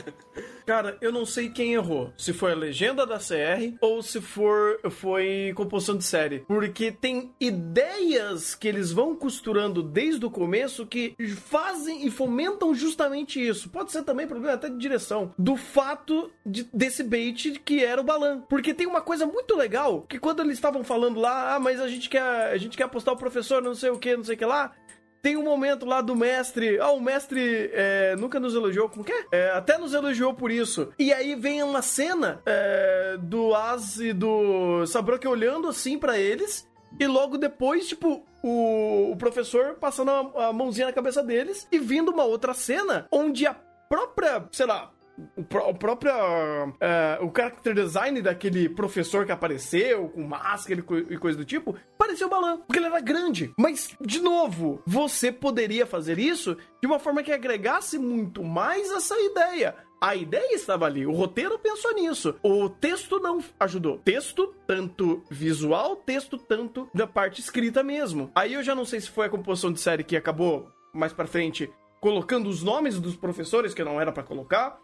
[0.69, 2.13] Cara, eu não sei quem errou.
[2.15, 6.41] Se foi a legenda da CR ou se for foi composição de série.
[6.41, 13.43] Porque tem ideias que eles vão costurando desde o começo que fazem e fomentam justamente
[13.43, 13.67] isso.
[13.71, 15.33] Pode ser também problema até de direção.
[15.39, 18.41] Do fato de- desse bait que era o Balan.
[18.47, 21.87] Porque tem uma coisa muito legal que quando eles estavam falando lá, ah, mas a
[21.87, 24.37] gente quer, a gente quer apostar o professor, não sei o que, não sei o
[24.37, 24.71] que lá.
[25.21, 26.79] Tem um momento lá do mestre.
[26.79, 28.87] Ah, o mestre é, nunca nos elogiou.
[28.89, 29.25] Como que é?
[29.31, 30.91] É, Até nos elogiou por isso.
[30.97, 36.67] E aí vem uma cena é, do Az e do Sabroque olhando assim pra eles.
[36.99, 41.67] E logo depois, tipo, o, o professor passando a, a mãozinha na cabeça deles.
[41.71, 43.53] E vindo uma outra cena onde a
[43.89, 44.91] própria, sei lá,
[45.37, 46.11] o, o próprio
[46.79, 51.75] é, o character design daquele professor que apareceu com máscara e co- coisa do tipo
[51.97, 53.53] parecia o Balan, porque ele era grande.
[53.57, 59.19] Mas, de novo, você poderia fazer isso de uma forma que agregasse muito mais essa
[59.19, 59.75] ideia.
[60.01, 62.33] A ideia estava ali, o roteiro pensou nisso.
[62.41, 63.97] O texto não ajudou.
[63.99, 68.31] Texto, tanto visual, texto, tanto da parte escrita mesmo.
[68.33, 71.27] Aí eu já não sei se foi a composição de série que acabou mais pra
[71.27, 74.79] frente colocando os nomes dos professores que não era pra colocar.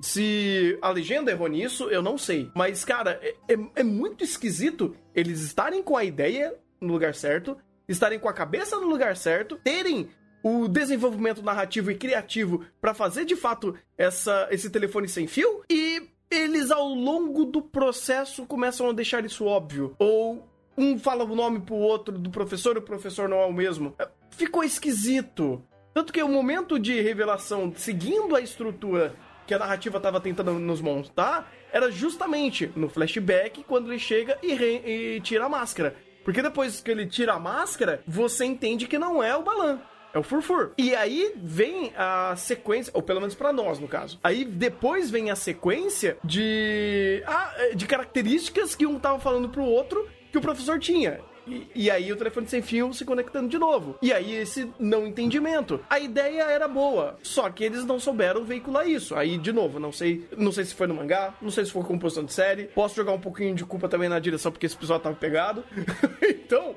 [0.00, 2.50] Se a legenda errou nisso, eu não sei.
[2.54, 7.56] Mas, cara, é, é- é muito esquisito eles estarem com a ideia no lugar certo,
[7.88, 10.08] estarem com a cabeça no lugar certo, terem
[10.42, 16.02] o desenvolvimento narrativo e criativo pra fazer de fato essa, esse telefone sem fio e
[16.30, 19.94] eles ao longo do processo começam a deixar isso óbvio.
[19.98, 20.46] Ou
[20.76, 23.94] um fala o nome pro outro do professor e o professor não é o mesmo.
[23.98, 25.62] É, Ficou esquisito.
[25.94, 29.14] Tanto que o momento de revelação, seguindo a estrutura
[29.46, 34.52] que a narrativa estava tentando nos montar, era justamente no flashback, quando ele chega e,
[34.54, 35.94] re- e tira a máscara.
[36.24, 39.80] Porque depois que ele tira a máscara, você entende que não é o Balan.
[40.12, 40.72] É o Furfur.
[40.78, 44.18] E aí vem a sequência, ou pelo menos pra nós, no caso.
[44.24, 47.22] Aí depois vem a sequência de.
[47.26, 51.20] ah, de características que um tava falando pro outro que o professor tinha.
[51.46, 53.96] E, e aí o telefone sem fio se conectando de novo.
[54.02, 55.80] E aí esse não entendimento.
[55.88, 59.14] A ideia era boa, só que eles não souberam veicular isso.
[59.14, 61.82] Aí, de novo, não sei, não sei se foi no mangá, não sei se foi
[61.82, 62.64] composição de série.
[62.64, 65.64] Posso jogar um pouquinho de culpa também na direção, porque esse episódio tava pegado.
[66.22, 66.74] então,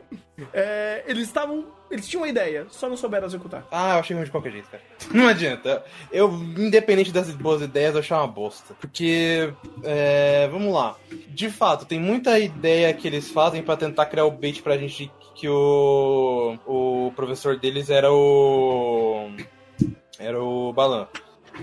[0.54, 1.66] é, eles estavam.
[1.90, 3.66] Eles tinham uma ideia, só não souberam executar.
[3.72, 4.84] Ah, eu achei ruim de qualquer jeito, cara.
[5.12, 5.84] Não adianta.
[6.12, 8.76] Eu, independente das boas ideias, eu achei uma bosta.
[8.80, 9.52] Porque,
[9.84, 10.96] é, vamos lá.
[11.30, 15.12] De fato, tem muita ideia que eles fazem pra tentar criar o bait pra gente
[15.34, 19.32] que o, o professor deles era o.
[20.20, 21.08] Era o Balan.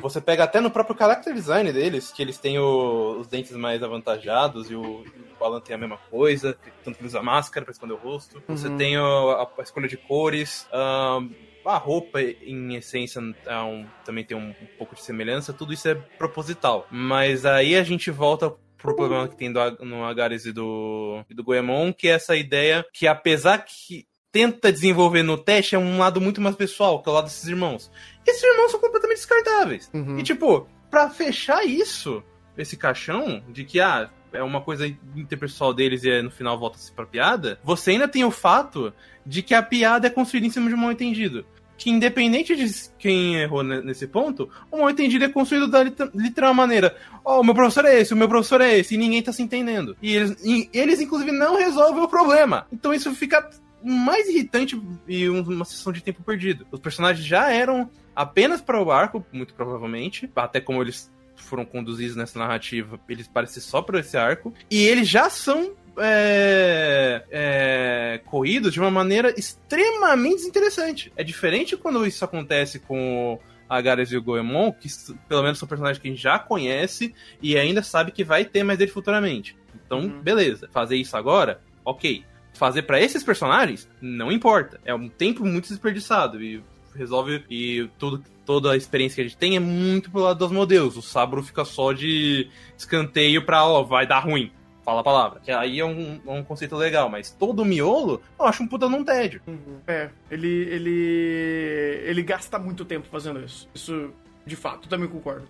[0.00, 3.82] Você pega até no próprio character design deles, que eles têm o- os dentes mais
[3.82, 5.04] avantajados e o, o
[5.40, 8.42] Balan tem a mesma coisa, tanto que ele usa máscara pra esconder o rosto.
[8.48, 8.76] Você Uhum.
[8.76, 11.28] tem o- a, a escolha de cores, ahn,
[11.64, 15.88] a roupa, em essência, é um- também tem um, um pouco de semelhança, tudo isso
[15.88, 16.86] é proposital.
[16.90, 21.34] Mas aí a gente volta pro problema que tem do, no Agares e do, e
[21.34, 24.06] do Goemon, que é essa ideia que apesar que
[24.36, 27.48] tenta desenvolver no teste é um lado muito mais pessoal, que é o lado desses
[27.48, 27.90] irmãos.
[28.26, 29.90] Esses irmãos são completamente descartáveis.
[29.94, 30.18] Uhum.
[30.18, 32.22] E tipo, pra fechar isso,
[32.58, 37.06] esse caixão de que ah, é uma coisa interpessoal deles e no final volta-se pra
[37.06, 38.92] piada, você ainda tem o fato
[39.24, 41.46] de que a piada é construída em cima de um mal entendido.
[41.78, 42.66] Que independente de
[42.98, 46.94] quem errou ne- nesse ponto, o mal entendido é construído da lit- literal maneira.
[47.24, 49.42] Ó, o meu professor é esse, o meu professor é esse, e ninguém tá se
[49.42, 49.94] entendendo.
[50.02, 52.66] E eles, e eles inclusive, não resolvem o problema.
[52.72, 53.50] Então isso fica
[53.86, 56.66] mais irritante e um- uma sessão de tempo perdido.
[56.70, 62.16] Os personagens já eram apenas para o arco, muito provavelmente, até como eles foram conduzidos
[62.16, 68.72] nessa narrativa, eles parecem só para esse arco, e eles já são é, é, corridos
[68.72, 71.12] de uma maneira extremamente desinteressante.
[71.16, 74.88] É diferente quando isso acontece com a Gares e o Goemon, que
[75.28, 78.62] pelo menos são personagens que a gente já conhece e ainda sabe que vai ter
[78.62, 79.56] mais dele futuramente.
[79.74, 80.20] Então, Uhum.
[80.20, 80.68] beleza.
[80.72, 82.24] Fazer isso agora, ok.
[82.56, 84.80] Fazer pra esses personagens, não importa.
[84.84, 86.62] É um tempo muito desperdiçado e
[86.94, 90.50] resolve e tudo, toda a experiência que a gente tem é muito pro lado dos
[90.50, 90.96] modelos.
[90.96, 94.50] O Sabro fica só de escanteio pra, ó, vai dar ruim.
[94.84, 95.40] Fala a palavra.
[95.40, 98.88] Que aí é um, um conceito legal, mas todo o miolo eu acho um puta
[98.88, 99.42] num tédio.
[99.46, 99.80] Uhum.
[99.86, 102.00] É, ele, ele.
[102.04, 103.68] ele gasta muito tempo fazendo isso.
[103.74, 104.12] Isso,
[104.46, 105.48] de fato, também concordo.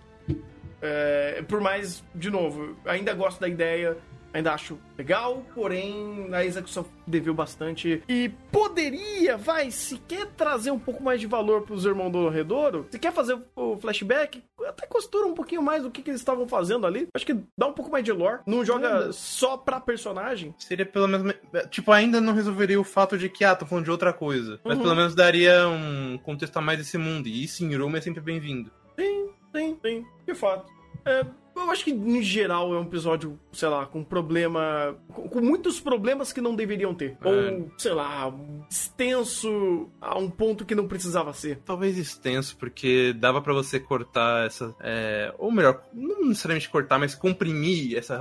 [0.81, 3.97] É, por mais, de novo, ainda gosto da ideia,
[4.33, 8.01] ainda acho legal, porém a execução deveu bastante.
[8.07, 12.85] E poderia, vai, se quer trazer um pouco mais de valor pros irmãos do Redouro,
[12.91, 16.47] se quer fazer o flashback, até costura um pouquinho mais do que, que eles estavam
[16.47, 17.07] fazendo ali.
[17.13, 18.41] Acho que dá um pouco mais de lore.
[18.45, 20.53] Não joga só pra personagem.
[20.59, 21.33] Seria pelo menos.
[21.69, 24.59] Tipo, ainda não resolveria o fato de que, ah, tô falando de outra coisa.
[24.63, 24.83] Mas Uhum.
[24.83, 27.27] pelo menos daria um contexto a mais desse mundo.
[27.27, 28.69] E em Roma é sempre bem-vindo.
[28.99, 30.71] Sim, sim, sim, de fato.
[31.05, 31.25] É,
[31.61, 34.97] eu acho que, em geral, é um episódio, sei lá, com problema.
[35.07, 37.17] Com, muitos problemas que não deveriam ter.
[37.23, 37.27] É.
[37.27, 38.33] Ou, sei lá,
[38.69, 41.59] extenso a um ponto que não precisava ser.
[41.65, 44.75] Talvez extenso, porque dava pra você cortar essa.
[44.81, 48.19] é, ou melhor, não necessariamente cortar, mas comprimir essa,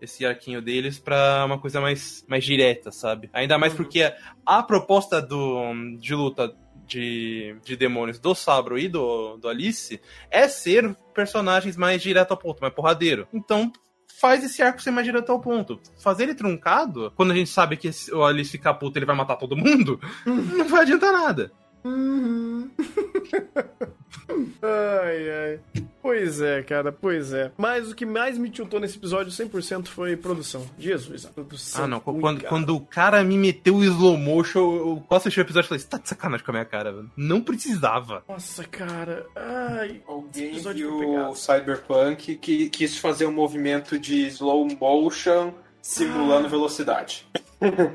[0.00, 3.30] esse arquinho deles pra uma coisa mais, mais direta, sabe?
[3.32, 3.76] Ainda mais Uhum.
[3.78, 4.14] porque a,
[4.44, 6.54] a proposta do, de luta
[6.86, 12.36] de, de demônios do Sabro e do, do Alice é ser personagens mais direto ao
[12.36, 13.26] ponto, mais porradeiro.
[13.32, 13.72] Então.
[14.18, 15.78] Faz esse arco ser mais direto ao ponto.
[16.02, 19.14] Fazer ele truncado, quando a gente sabe que esse- o Alice ficar puto ele vai
[19.14, 21.52] matar todo mundo, não vai adiantar nada.
[21.84, 22.70] Uhum.
[24.62, 25.60] ai, ai.
[26.02, 27.50] Pois é, cara, pois é.
[27.56, 30.64] Mas o que mais me tiltou nesse episódio 100% foi produção.
[30.78, 31.84] Jesus, a produção.
[31.84, 31.98] Ah, não.
[32.00, 32.48] Quando, cara.
[32.48, 35.68] quando o cara me meteu o slow motion, eu, eu quase assisti o episódio e
[35.68, 37.10] falei, você tá de sacanagem com a minha cara, velho.
[37.16, 38.22] Não precisava.
[38.28, 39.26] Nossa, cara.
[39.34, 40.00] Ai.
[40.06, 45.52] Alguém viu o Cyberpunk que quis fazer um movimento de slow motion
[45.82, 47.26] simulando velocidade.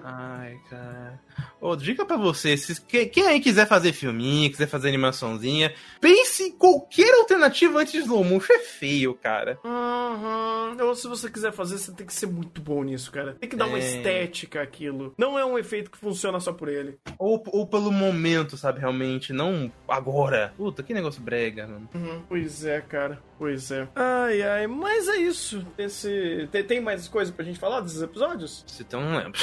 [0.03, 1.19] Ai, cara.
[1.59, 6.43] Ô, dica pra você, se, que- quem aí quiser fazer filminho, quiser fazer animaçãozinha, pense
[6.43, 8.53] em qualquer alternativa antes de slow motion.
[8.53, 9.59] É feio, cara.
[9.63, 10.85] Uhum.
[10.87, 13.35] Ou se você quiser fazer, você tem que ser muito bom nisso, cara.
[13.39, 13.81] Tem que dar uma É.
[13.81, 15.13] estética àquilo.
[15.17, 16.97] Não é um efeito que funciona só por ele.
[17.19, 20.53] Ou, ou pelo momento, sabe, realmente, não agora.
[20.57, 21.89] Puta, que negócio brega, mano.
[21.93, 22.21] Uhum.
[22.27, 23.21] Pois é, cara.
[23.37, 23.87] Pois é.
[23.95, 24.67] Ai, ai.
[24.67, 25.65] Mas é isso.
[25.77, 26.47] Esse...
[26.51, 28.63] Tem, tem mais coisa pra gente falar desses episódios?
[28.67, 29.39] Se então, não lembro.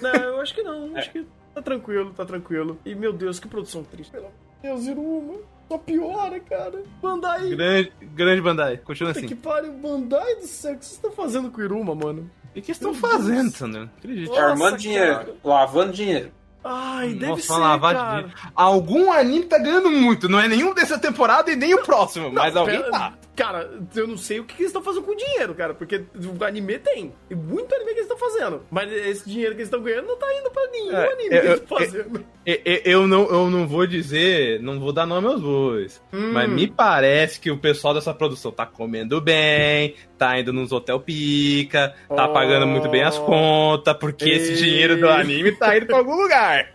[0.00, 0.96] Não, eu acho que não.
[0.96, 1.23] Acho que
[1.54, 2.78] tá tranquilo, tá tranquilo.
[2.84, 4.10] E, meu Deus, que produção triste.
[4.10, 5.34] Pelo amor de Deus, Iruma.
[5.68, 6.82] Só piora, cara.
[7.00, 7.48] Bandai.
[7.50, 8.76] Grande, grande Bandai.
[8.78, 9.28] Continua Puta assim.
[9.28, 10.74] que pariu, Bandai do céu.
[10.74, 12.30] O que vocês estão fazendo com o Iruma, mano?
[12.54, 13.88] E o que estão fazendo, Sandro?
[13.98, 14.28] Acredite.
[14.28, 15.34] Nossa, Armando dinheiro, cara.
[15.42, 16.30] lavando dinheiro.
[16.62, 18.22] Ai, deve Nossa, ser, uma lavagem cara.
[18.22, 20.28] de- Algum anime tá ganhando muito.
[20.30, 23.14] Não é nenhum dessa temporada e nem o próximo, mas alguém pera- tá.
[23.36, 26.02] Cara, eu não sei o que, que eles estão fazendo com o dinheiro, cara, porque
[26.38, 27.12] o anime tem.
[27.30, 28.62] E muito anime que eles estão fazendo.
[28.70, 31.28] Mas esse dinheiro que eles estão ganhando não tá indo pra nenhum É, anime eu-
[31.28, 32.24] que eles eu- estão fazendo.
[32.46, 36.02] E- e- Eu não, eu não vou dizer, não vou dar nome aos bois.
[36.12, 36.32] Hum.
[36.32, 41.00] Mas me parece que o pessoal dessa produção tá comendo bem, tá indo nos hotel
[41.00, 42.32] pica, tá Oh.
[42.32, 44.56] pagando muito bem as contas, porque esse Ei.
[44.56, 46.70] dinheiro do anime tá indo pra algum lugar.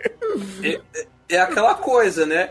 [1.30, 2.50] É aquela coisa, né?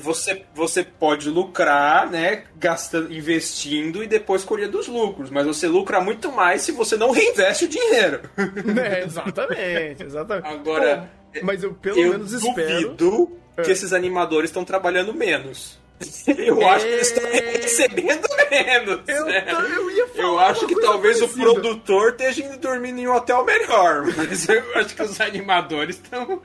[0.00, 2.42] Você, você pode lucrar, né?
[2.56, 5.30] Gastando, investindo e depois colher dos lucros.
[5.30, 8.20] Mas você lucra muito mais se você não reinveste o dinheiro.
[8.84, 10.48] É, exatamente, exatamente.
[10.48, 12.94] Agora, Pô, mas eu pelo eu menos espero.
[12.96, 13.72] duvido que É.
[13.72, 15.78] esses animadores estão trabalhando menos.
[16.26, 17.52] Eu acho que eles estão É.
[17.56, 19.00] recebendo menos.
[19.08, 19.46] Eu, né?
[19.74, 20.22] eu ia falar.
[20.28, 21.44] Eu acho que talvez o parecida.
[21.54, 26.42] produtor esteja indo dormindo em um hotel melhor, mas eu acho que os animadores estão.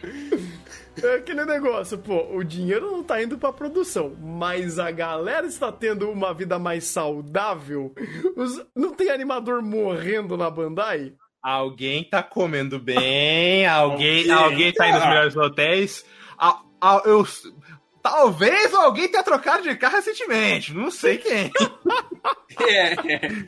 [1.04, 5.72] É aquele negócio, pô, o dinheiro não tá indo pra produção, mas a galera está
[5.72, 7.94] tendo uma vida mais saudável.
[8.36, 11.14] Os- não tem animador morrendo na Bandai?
[11.42, 15.10] Alguém tá comendo bem, alguém, Alguém tá indo nos tá.
[15.10, 16.06] melhores hotéis.
[16.38, 17.26] A- a- eu,
[18.02, 21.52] talvez alguém tenha trocado de carro recentemente, não sei quem.
[22.68, 22.94] É,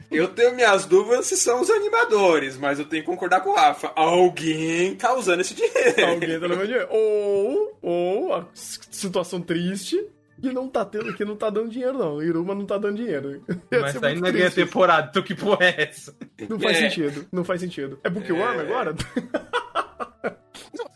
[0.10, 3.56] eu tenho minhas dúvidas se são os animadores, mas eu tenho que concordar com o
[3.56, 3.92] Rafa.
[3.96, 6.08] Alguém tá usando esse dinheiro.
[6.08, 6.88] Alguém tá levando dinheiro.
[6.90, 10.04] Ou, ou, a situação triste,
[10.42, 12.24] que não tá tendo, que não tá dando dinheiro, não.
[12.24, 13.44] Iruma não tá dando dinheiro.
[13.70, 16.16] Mas tá indo na temporada, então que porra é essa?
[16.50, 16.80] Não faz É.
[16.90, 18.00] sentido, não faz sentido.
[18.04, 18.96] É Bookworm agora?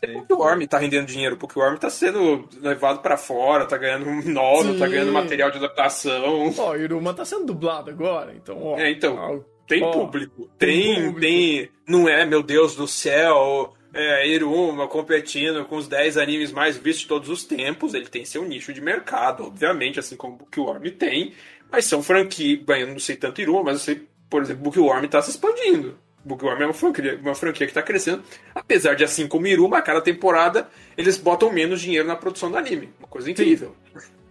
[0.08, 4.22] O Bookworm tá rendendo dinheiro, o Bookworm tá sendo levado pra fora, tá ganhando um
[4.24, 6.54] nodo, tá ganhando material de adaptação.
[6.58, 8.78] Ó, Iruma tá sendo dublado agora, então, ó.
[8.78, 9.16] É, então.
[9.16, 10.50] ó, Tem Ó, público.
[10.58, 11.20] tem Tem, público.
[11.20, 11.70] tem.
[11.88, 13.74] Não é, meu Deus do céu.
[13.94, 17.94] É, Iruma competindo com os 10 animes mais vistos de todos os tempos.
[17.94, 21.34] Ele tem seu nicho de mercado, obviamente, assim como o Bookworm tem.
[21.72, 22.62] Mas são franquias.
[22.68, 25.98] Eu não sei tanto Iruma, mas eu sei, por exemplo, Bookworm tá se expandindo.
[26.24, 28.24] Bookworm é uma franquia, uma franquia que tá crescendo.
[28.54, 32.58] Apesar de, assim como Iruma, a cada temporada eles botam menos dinheiro na produção do
[32.58, 32.90] anime.
[33.00, 33.76] Uma coisa incrível.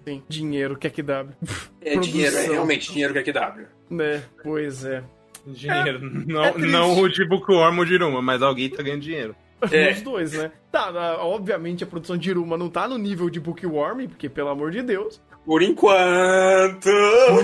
[0.05, 1.26] Tem dinheiro, que é que dá.
[1.80, 2.55] É dinheiro, é Produção.
[2.55, 3.57] realmente dinheiro que é que dá.
[3.91, 5.03] Né, pois é.
[5.47, 6.01] Dinheiro.
[6.26, 9.34] não, é não o de Bookworm ou de Iruma, mas alguém tá ganhando dinheiro.
[9.70, 9.93] É.
[9.93, 10.53] Os dois, né?
[10.70, 10.91] Tá,
[11.22, 14.82] obviamente a produção de Iruma não tá no nível de Bookworm, porque pelo amor de
[14.82, 15.20] Deus.
[15.47, 16.91] Por enquanto.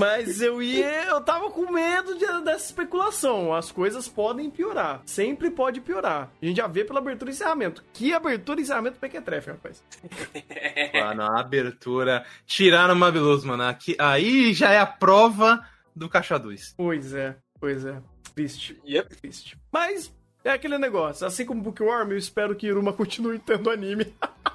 [0.01, 1.05] Mas eu ia.
[1.05, 3.55] Eu tava com medo de- dessa especulação.
[3.55, 5.03] As coisas podem piorar.
[5.07, 6.29] Sempre pode piorar.
[6.43, 7.85] A gente já vê pela abertura e encerramento.
[7.93, 9.85] Que abertura e encerramento Pequetrefe, rapaz.
[10.93, 13.63] Lá na abertura, tiraram uma Beloso, mano.
[13.63, 16.75] Aqui, aí já é a prova do Caixa 2.
[16.77, 18.01] Pois é, pois é.
[18.35, 19.17] Triste, Yep.
[19.17, 19.57] triste.
[19.71, 21.25] Mas é aquele negócio.
[21.27, 24.13] Assim como Bookworm, eu espero que Iruma continue tendo anime.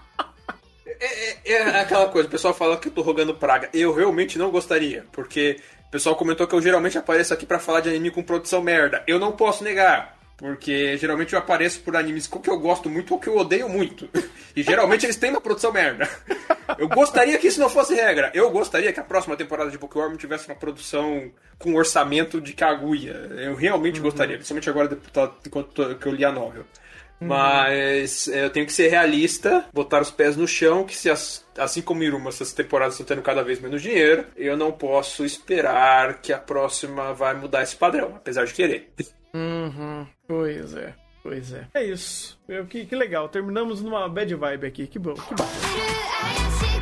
[0.99, 3.69] É, é aquela coisa, o pessoal fala que eu tô rogando praga.
[3.73, 7.81] Eu realmente não gostaria, porque o pessoal comentou que eu geralmente apareço aqui pra falar
[7.81, 9.03] de anime com produção merda.
[9.07, 13.19] Eu não posso negar, porque geralmente eu apareço por animes que eu gosto muito ou
[13.19, 14.09] que eu odeio muito.
[14.55, 16.09] E geralmente eles têm uma produção merda.
[16.79, 18.31] Eu gostaria que isso não fosse regra.
[18.33, 23.13] Eu gostaria que a próxima temporada de Bookworm tivesse uma produção com orçamento de Kaguya.
[23.37, 24.97] Eu realmente gostaria, principalmente agora
[25.45, 26.65] enquanto que eu li a novel.
[27.19, 31.45] Mas é, eu tenho que ser realista, botar os pés no chão, que se as-
[31.57, 36.21] assim como Iruma, essas temporadas estão tendo cada vez menos dinheiro, eu não posso esperar
[36.21, 38.91] que a próxima vai mudar esse padrão, apesar de querer.
[39.33, 40.05] Uhum.
[40.27, 40.93] Pois é,
[41.23, 41.67] pois é.
[41.73, 42.39] É isso.
[42.47, 43.27] Eu, que, que legal.
[43.29, 44.87] Terminamos numa bad vibe aqui.
[44.87, 46.76] Que bom, que bom.